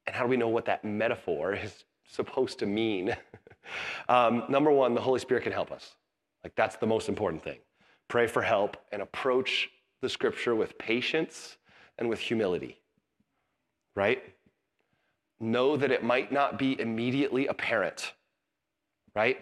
And 0.05 0.15
how 0.15 0.23
do 0.23 0.29
we 0.29 0.37
know 0.37 0.49
what 0.49 0.65
that 0.65 0.83
metaphor 0.83 1.53
is 1.63 1.85
supposed 2.07 2.59
to 2.59 2.65
mean? 2.65 3.15
um, 4.09 4.43
number 4.49 4.71
one, 4.71 4.93
the 4.93 5.01
Holy 5.01 5.19
Spirit 5.19 5.43
can 5.43 5.51
help 5.51 5.71
us. 5.71 5.95
Like, 6.43 6.55
that's 6.55 6.75
the 6.75 6.87
most 6.87 7.07
important 7.09 7.43
thing. 7.43 7.59
Pray 8.09 8.27
for 8.27 8.41
help 8.41 8.77
and 8.91 9.01
approach 9.01 9.69
the 10.01 10.09
scripture 10.09 10.53
with 10.53 10.77
patience 10.77 11.57
and 11.97 12.09
with 12.09 12.19
humility, 12.19 12.77
right? 13.95 14.21
Know 15.39 15.77
that 15.77 15.91
it 15.91 16.03
might 16.03 16.31
not 16.31 16.59
be 16.59 16.79
immediately 16.79 17.47
apparent, 17.47 18.13
right? 19.15 19.37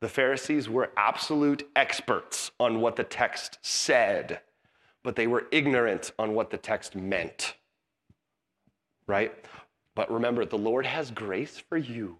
The 0.00 0.08
Pharisees 0.08 0.68
were 0.68 0.92
absolute 0.96 1.68
experts 1.76 2.52
on 2.58 2.80
what 2.80 2.96
the 2.96 3.04
text 3.04 3.58
said, 3.60 4.40
but 5.02 5.16
they 5.16 5.26
were 5.26 5.46
ignorant 5.50 6.12
on 6.18 6.34
what 6.34 6.50
the 6.50 6.56
text 6.56 6.94
meant. 6.94 7.54
Right? 9.10 9.34
But 9.96 10.10
remember, 10.10 10.44
the 10.44 10.56
Lord 10.56 10.86
has 10.86 11.10
grace 11.10 11.58
for 11.68 11.76
you. 11.76 12.16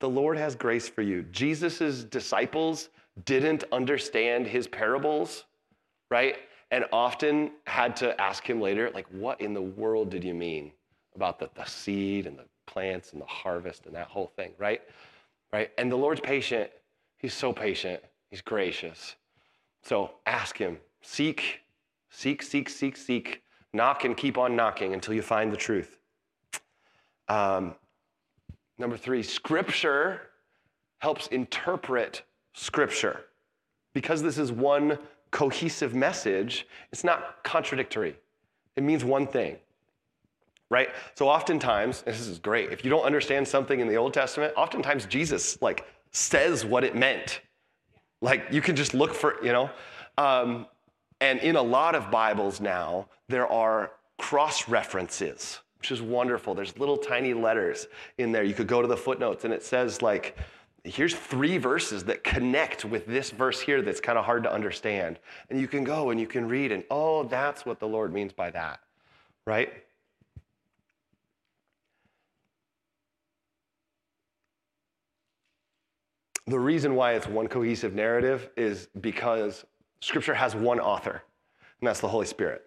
The 0.00 0.08
Lord 0.08 0.38
has 0.38 0.54
grace 0.54 0.88
for 0.88 1.02
you. 1.02 1.22
Jesus' 1.24 2.04
disciples 2.04 2.88
didn't 3.24 3.64
understand 3.72 4.46
his 4.46 4.66
parables, 4.66 5.44
right? 6.10 6.36
And 6.70 6.86
often 6.92 7.52
had 7.66 7.94
to 7.96 8.18
ask 8.20 8.48
him 8.48 8.60
later, 8.60 8.90
like, 8.94 9.06
what 9.08 9.40
in 9.40 9.52
the 9.52 9.62
world 9.62 10.10
did 10.10 10.24
you 10.24 10.34
mean 10.34 10.72
about 11.14 11.38
the, 11.38 11.50
the 11.54 11.64
seed 11.64 12.26
and 12.26 12.38
the 12.38 12.44
plants 12.66 13.12
and 13.12 13.20
the 13.20 13.26
harvest 13.26 13.84
and 13.86 13.94
that 13.94 14.06
whole 14.06 14.32
thing, 14.36 14.52
right? 14.56 14.80
Right? 15.52 15.70
And 15.76 15.92
the 15.92 15.96
Lord's 15.96 16.20
patient 16.20 16.70
He's 17.18 17.34
so 17.34 17.52
patient, 17.52 18.02
He's 18.30 18.40
gracious. 18.40 19.16
So 19.82 20.12
ask 20.26 20.56
Him, 20.56 20.78
seek, 21.02 21.60
seek, 22.10 22.42
seek, 22.42 22.68
seek, 22.68 22.96
seek, 22.96 23.42
knock 23.72 24.04
and 24.04 24.16
keep 24.16 24.38
on 24.38 24.56
knocking 24.56 24.94
until 24.94 25.14
you 25.14 25.22
find 25.22 25.52
the 25.52 25.56
truth. 25.56 25.97
Um, 27.28 27.74
number 28.78 28.96
three, 28.96 29.22
Scripture 29.22 30.22
helps 30.98 31.28
interpret 31.28 32.22
Scripture. 32.54 33.20
Because 33.94 34.22
this 34.22 34.38
is 34.38 34.52
one 34.52 34.98
cohesive 35.30 35.94
message, 35.94 36.66
it's 36.92 37.04
not 37.04 37.42
contradictory. 37.44 38.16
It 38.76 38.82
means 38.82 39.04
one 39.04 39.26
thing, 39.26 39.56
right? 40.70 40.90
So 41.14 41.28
oftentimes, 41.28 42.02
this 42.02 42.20
is 42.20 42.38
great, 42.38 42.70
if 42.70 42.84
you 42.84 42.90
don't 42.90 43.04
understand 43.04 43.46
something 43.46 43.80
in 43.80 43.88
the 43.88 43.96
Old 43.96 44.14
Testament, 44.14 44.54
oftentimes 44.56 45.06
Jesus 45.06 45.60
like 45.60 45.84
says 46.12 46.64
what 46.64 46.84
it 46.84 46.94
meant. 46.94 47.40
Like 48.20 48.46
you 48.50 48.60
can 48.60 48.76
just 48.76 48.94
look 48.94 49.14
for, 49.14 49.42
you 49.44 49.52
know. 49.52 49.70
Um, 50.16 50.66
and 51.20 51.40
in 51.40 51.56
a 51.56 51.62
lot 51.62 51.94
of 51.94 52.10
Bibles 52.10 52.60
now, 52.60 53.08
there 53.28 53.46
are 53.48 53.92
cross 54.18 54.68
references, 54.68 55.60
which 55.78 55.90
is 55.90 56.02
wonderful. 56.02 56.54
There's 56.54 56.76
little 56.78 56.96
tiny 56.96 57.34
letters 57.34 57.86
in 58.18 58.32
there. 58.32 58.42
You 58.42 58.54
could 58.54 58.66
go 58.66 58.82
to 58.82 58.88
the 58.88 58.96
footnotes 58.96 59.44
and 59.44 59.54
it 59.54 59.62
says, 59.62 60.02
like, 60.02 60.36
here's 60.84 61.14
three 61.14 61.58
verses 61.58 62.04
that 62.04 62.24
connect 62.24 62.84
with 62.84 63.06
this 63.06 63.30
verse 63.30 63.60
here 63.60 63.82
that's 63.82 64.00
kind 64.00 64.18
of 64.18 64.24
hard 64.24 64.42
to 64.44 64.52
understand. 64.52 65.18
And 65.50 65.60
you 65.60 65.68
can 65.68 65.84
go 65.84 66.10
and 66.10 66.20
you 66.20 66.26
can 66.26 66.48
read, 66.48 66.72
and 66.72 66.84
oh, 66.90 67.24
that's 67.24 67.66
what 67.66 67.78
the 67.78 67.88
Lord 67.88 68.12
means 68.12 68.32
by 68.32 68.50
that, 68.50 68.80
right? 69.46 69.72
the 76.48 76.58
reason 76.58 76.94
why 76.94 77.12
it's 77.12 77.26
one 77.26 77.46
cohesive 77.46 77.94
narrative 77.94 78.50
is 78.56 78.88
because 79.00 79.64
Scripture 80.00 80.34
has 80.34 80.54
one 80.54 80.80
author, 80.80 81.22
and 81.80 81.88
that's 81.88 82.00
the 82.00 82.08
Holy 82.08 82.26
Spirit, 82.26 82.62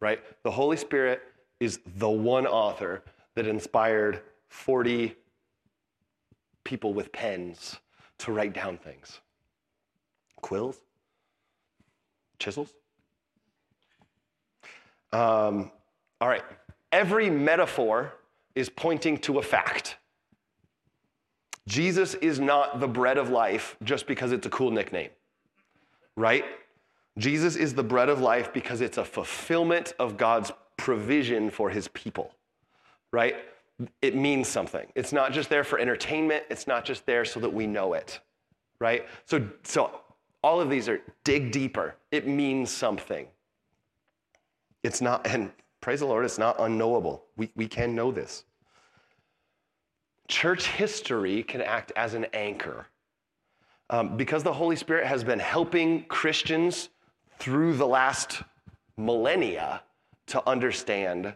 right? 0.00 0.20
The 0.42 0.50
Holy 0.50 0.76
Spirit 0.76 1.22
is 1.60 1.80
the 1.96 2.08
one 2.08 2.46
author 2.46 3.02
that 3.34 3.46
inspired 3.46 4.20
40 4.48 5.14
people 6.64 6.94
with 6.94 7.12
pens 7.12 7.78
to 8.18 8.32
write 8.32 8.52
down 8.52 8.78
things. 8.78 9.20
Quills? 10.40 10.80
Chisels? 12.38 12.74
Um, 15.12 15.70
all 16.20 16.28
right. 16.28 16.42
Every 16.92 17.30
metaphor 17.30 18.14
is 18.54 18.68
pointing 18.68 19.18
to 19.18 19.38
a 19.38 19.42
fact. 19.42 19.96
Jesus 21.66 22.14
is 22.14 22.38
not 22.38 22.80
the 22.80 22.88
bread 22.88 23.16
of 23.16 23.30
life 23.30 23.76
just 23.82 24.06
because 24.06 24.32
it's 24.32 24.46
a 24.46 24.50
cool 24.50 24.70
nickname, 24.70 25.10
right? 26.16 26.44
Jesus 27.16 27.56
is 27.56 27.74
the 27.74 27.82
bread 27.82 28.08
of 28.08 28.20
life 28.20 28.52
because 28.52 28.80
it's 28.80 28.98
a 28.98 29.04
fulfillment 29.04 29.94
of 29.98 30.16
God's 30.16 30.52
provision 30.76 31.50
for 31.50 31.70
his 31.70 31.88
people, 31.88 32.34
right? 33.12 33.36
It 34.02 34.14
means 34.14 34.48
something. 34.48 34.86
It's 34.94 35.12
not 35.12 35.32
just 35.32 35.48
there 35.48 35.64
for 35.64 35.78
entertainment, 35.78 36.44
it's 36.50 36.66
not 36.66 36.84
just 36.84 37.06
there 37.06 37.24
so 37.24 37.40
that 37.40 37.52
we 37.52 37.66
know 37.66 37.94
it, 37.94 38.20
right? 38.78 39.06
So, 39.26 39.46
so 39.62 40.00
all 40.42 40.60
of 40.60 40.70
these 40.70 40.88
are 40.88 41.00
dig 41.24 41.50
deeper. 41.50 41.96
It 42.10 42.26
means 42.26 42.70
something. 42.70 43.26
It's 44.82 45.00
not, 45.00 45.26
and 45.26 45.50
praise 45.80 46.00
the 46.00 46.06
Lord, 46.06 46.24
it's 46.24 46.38
not 46.38 46.56
unknowable. 46.58 47.24
We, 47.36 47.50
we 47.56 47.66
can 47.66 47.94
know 47.94 48.12
this. 48.12 48.44
Church 50.28 50.66
history 50.66 51.42
can 51.42 51.60
act 51.60 51.92
as 51.96 52.14
an 52.14 52.26
anchor. 52.32 52.86
Um, 53.90 54.16
because 54.16 54.42
the 54.42 54.52
Holy 54.52 54.76
Spirit 54.76 55.06
has 55.06 55.22
been 55.24 55.38
helping 55.38 56.04
Christians 56.04 56.88
through 57.38 57.76
the 57.76 57.86
last 57.86 58.42
millennia 58.96 59.82
to 60.26 60.46
understand 60.48 61.34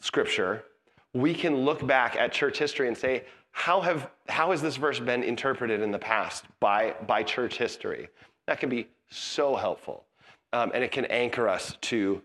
Scripture, 0.00 0.64
we 1.12 1.34
can 1.34 1.56
look 1.56 1.86
back 1.86 2.16
at 2.16 2.32
church 2.32 2.58
history 2.58 2.88
and 2.88 2.96
say, 2.96 3.24
how, 3.52 3.80
have, 3.80 4.10
how 4.28 4.52
has 4.52 4.62
this 4.62 4.76
verse 4.76 5.00
been 5.00 5.22
interpreted 5.22 5.80
in 5.80 5.90
the 5.90 5.98
past 5.98 6.44
by, 6.60 6.94
by 7.06 7.22
church 7.22 7.58
history? 7.58 8.08
That 8.46 8.60
can 8.60 8.68
be 8.68 8.88
so 9.10 9.56
helpful. 9.56 10.04
Um, 10.52 10.70
and 10.74 10.82
it 10.82 10.92
can 10.92 11.04
anchor 11.06 11.48
us 11.48 11.76
to, 11.82 12.22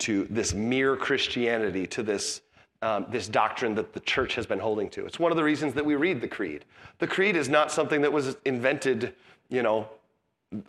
to 0.00 0.26
this 0.30 0.54
mere 0.54 0.96
Christianity, 0.96 1.86
to 1.88 2.02
this 2.02 2.40
um, 2.82 3.06
this 3.08 3.26
doctrine 3.26 3.74
that 3.74 3.92
the 3.92 4.00
church 4.00 4.34
has 4.34 4.46
been 4.46 4.58
holding 4.58 4.90
to. 4.90 5.06
It's 5.06 5.18
one 5.18 5.32
of 5.32 5.36
the 5.36 5.44
reasons 5.44 5.72
that 5.74 5.84
we 5.84 5.94
read 5.94 6.20
the 6.20 6.28
creed. 6.28 6.64
The 6.98 7.06
creed 7.06 7.34
is 7.34 7.48
not 7.48 7.72
something 7.72 8.02
that 8.02 8.12
was 8.12 8.36
invented, 8.44 9.14
you 9.48 9.62
know, 9.62 9.88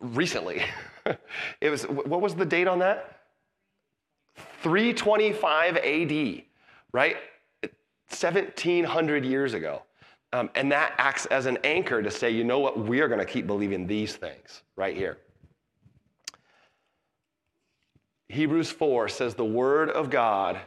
recently. 0.01 0.63
it 1.61 1.69
was 1.69 1.83
what 1.83 2.21
was 2.21 2.35
the 2.35 2.45
date 2.45 2.67
on 2.67 2.79
that? 2.79 3.16
325 4.61 5.77
AD, 5.77 6.43
right? 6.91 7.17
1700 8.09 9.25
years 9.25 9.53
ago. 9.53 9.83
Um, 10.33 10.49
and 10.55 10.71
that 10.71 10.93
acts 10.97 11.25
as 11.27 11.45
an 11.45 11.57
anchor 11.63 12.01
to 12.01 12.11
say, 12.11 12.29
you 12.29 12.43
know 12.43 12.59
what, 12.59 12.77
we 12.77 13.01
are 13.01 13.07
going 13.07 13.19
to 13.19 13.25
keep 13.25 13.47
believing 13.47 13.87
these 13.87 14.15
things 14.15 14.63
right 14.75 14.95
here. 14.95 15.17
Hebrews 18.29 18.69
4 18.69 19.07
says, 19.07 19.35
the 19.35 19.45
word 19.45 19.89
of 19.89 20.09
God 20.09 20.59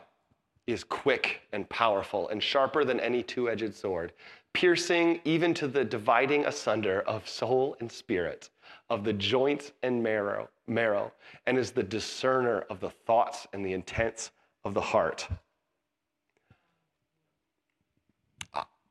is 0.66 0.82
quick 0.84 1.42
and 1.52 1.68
powerful 1.68 2.28
and 2.28 2.42
sharper 2.42 2.84
than 2.84 3.00
any 3.00 3.22
two 3.22 3.50
edged 3.50 3.74
sword, 3.74 4.12
piercing 4.52 5.20
even 5.24 5.54
to 5.54 5.68
the 5.68 5.84
dividing 5.84 6.44
asunder 6.44 7.02
of 7.02 7.28
soul 7.28 7.76
and 7.80 7.90
spirit, 7.90 8.50
of 8.88 9.04
the 9.04 9.12
joints 9.12 9.72
and 9.82 10.02
marrow, 10.02 10.48
marrow, 10.66 11.12
and 11.46 11.56
is 11.58 11.70
the 11.70 11.82
discerner 11.82 12.60
of 12.70 12.80
the 12.80 12.90
thoughts 12.90 13.46
and 13.52 13.64
the 13.64 13.72
intents 13.72 14.30
of 14.64 14.74
the 14.74 14.80
heart. 14.80 15.28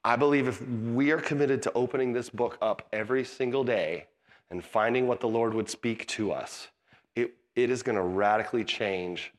I 0.04 0.16
believe 0.16 0.48
if 0.48 0.66
we 0.68 1.12
are 1.12 1.20
committed 1.20 1.62
to 1.64 1.74
opening 1.74 2.14
this 2.14 2.30
book 2.30 2.58
up 2.62 2.88
every 2.94 3.26
single 3.26 3.64
day 3.64 4.08
and 4.50 4.64
finding 4.64 5.08
what 5.08 5.20
the 5.20 5.28
Lord 5.28 5.54
would 5.54 5.70
speak 5.70 6.08
to 6.08 6.32
us, 6.32 6.70
it, 7.16 7.34
it 7.56 7.70
is 7.70 7.84
going 7.84 7.98
to 7.98 8.02
radically 8.02 8.64
change 8.64 9.34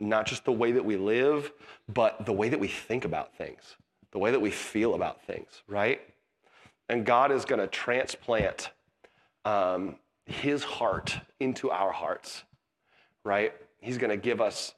not 0.00 0.26
just 0.26 0.44
the 0.44 0.52
way 0.52 0.72
that 0.72 0.84
we 0.84 0.96
live, 0.96 1.52
but 1.92 2.24
the 2.24 2.32
way 2.32 2.48
that 2.48 2.58
we 2.58 2.68
think 2.68 3.04
about 3.04 3.36
things, 3.36 3.76
the 4.14 4.18
way 4.20 4.30
that 4.30 4.40
we 4.40 4.50
feel 4.50 4.94
about 4.94 5.22
things, 5.26 5.62
right? 5.66 6.00
And 6.88 7.04
God 7.04 7.32
is 7.32 7.44
going 7.44 7.60
to 7.60 7.66
transplant 7.66 8.70
um, 9.44 9.96
His 10.24 10.62
heart 10.62 11.18
into 11.40 11.70
our 11.70 11.92
hearts, 11.92 12.44
right? 13.24 13.52
He's 13.80 13.98
going 13.98 14.10
to 14.10 14.16
give 14.16 14.40
us 14.40 14.72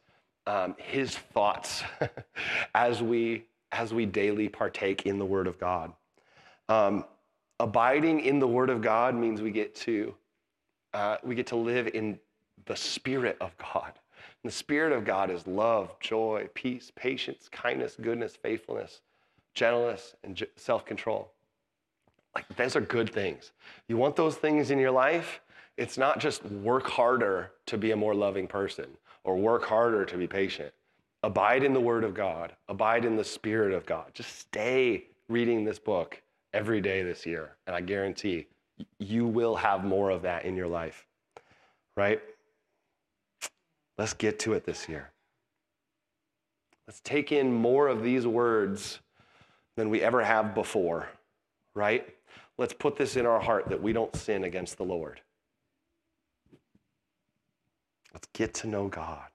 um, 0.46 0.75
His 0.79 1.16
thoughts 1.16 1.85
as 2.75 3.03
we 3.03 3.44
as 3.72 3.92
we 3.92 4.07
daily 4.07 4.49
partake 4.49 5.05
in 5.07 5.18
the 5.18 5.25
Word 5.25 5.46
of 5.46 5.61
God. 5.61 5.92
Um, 6.68 7.05
abiding 7.61 8.20
in 8.20 8.38
the 8.38 8.49
Word 8.49 8.70
of 8.70 8.81
God 8.81 9.14
means 9.14 9.42
we 9.42 9.51
get 9.51 9.75
to 9.77 10.14
uh, 10.94 11.18
we 11.22 11.35
get 11.35 11.49
to 11.49 11.57
live 11.57 11.88
in 11.88 12.18
the 12.64 12.77
Spirit 12.77 13.37
of 13.42 13.57
God. 13.59 13.92
And 14.42 14.51
the 14.51 14.57
Spirit 14.57 14.92
of 14.92 15.05
God 15.05 15.31
is 15.31 15.46
love, 15.46 15.94
joy, 16.01 16.49
peace, 16.55 16.90
patience, 16.96 17.51
kindness, 17.53 17.96
goodness, 18.01 18.35
faithfulness, 18.35 19.03
gentleness, 19.57 20.14
and 20.23 20.47
self 20.55 20.87
control. 20.87 21.33
Like, 22.37 22.47
those 22.55 22.77
are 22.77 22.81
good 22.81 23.12
things. 23.12 23.51
You 23.88 23.97
want 23.97 24.14
those 24.14 24.37
things 24.37 24.71
in 24.71 24.79
your 24.79 24.92
life? 24.92 25.40
It's 25.77 25.99
not 25.99 26.21
just 26.21 26.45
work 26.45 26.87
harder 26.87 27.51
to 27.66 27.77
be 27.77 27.90
a 27.90 27.97
more 27.97 28.14
loving 28.14 28.47
person 28.47 28.87
or 29.25 29.37
work 29.37 29.64
harder 29.64 30.05
to 30.05 30.16
be 30.16 30.27
patient. 30.27 30.73
Abide 31.23 31.64
in 31.64 31.73
the 31.73 31.81
Word 31.81 32.05
of 32.05 32.14
God, 32.14 32.53
abide 32.69 33.05
in 33.05 33.16
the 33.16 33.25
Spirit 33.25 33.73
of 33.73 33.85
God. 33.85 34.11
Just 34.14 34.38
stay 34.38 35.07
reading 35.29 35.64
this 35.64 35.79
book 35.79 36.23
every 36.53 36.81
day 36.81 37.03
this 37.03 37.27
year. 37.27 37.57
And 37.66 37.75
I 37.75 37.81
guarantee 37.81 38.47
you 38.99 39.27
will 39.27 39.57
have 39.57 39.85
more 39.85 40.11
of 40.11 40.23
that 40.23 40.45
in 40.45 40.55
your 40.55 40.69
life, 40.69 41.07
right? 41.97 42.21
Let's 43.99 44.12
get 44.12 44.38
to 44.40 44.53
it 44.53 44.64
this 44.64 44.88
year. 44.88 45.11
Let's 46.87 47.01
take 47.01 47.33
in 47.33 47.53
more 47.53 47.88
of 47.88 48.03
these 48.03 48.27
words 48.27 49.01
than 49.77 49.91
we 49.91 50.01
ever 50.01 50.25
have 50.25 50.55
before, 50.55 51.09
right? 51.75 52.09
Let's 52.59 52.73
put 52.73 52.97
this 52.97 53.17
in 53.17 53.27
our 53.27 53.41
heart 53.41 53.69
that 53.69 53.83
we 53.83 53.93
don't 53.93 54.15
sin 54.17 54.45
against 54.45 54.79
the 54.79 54.85
Lord. 54.85 55.21
Let's 58.12 58.29
get 58.33 58.55
to 58.55 58.67
know 58.67 58.89
God. 58.89 59.27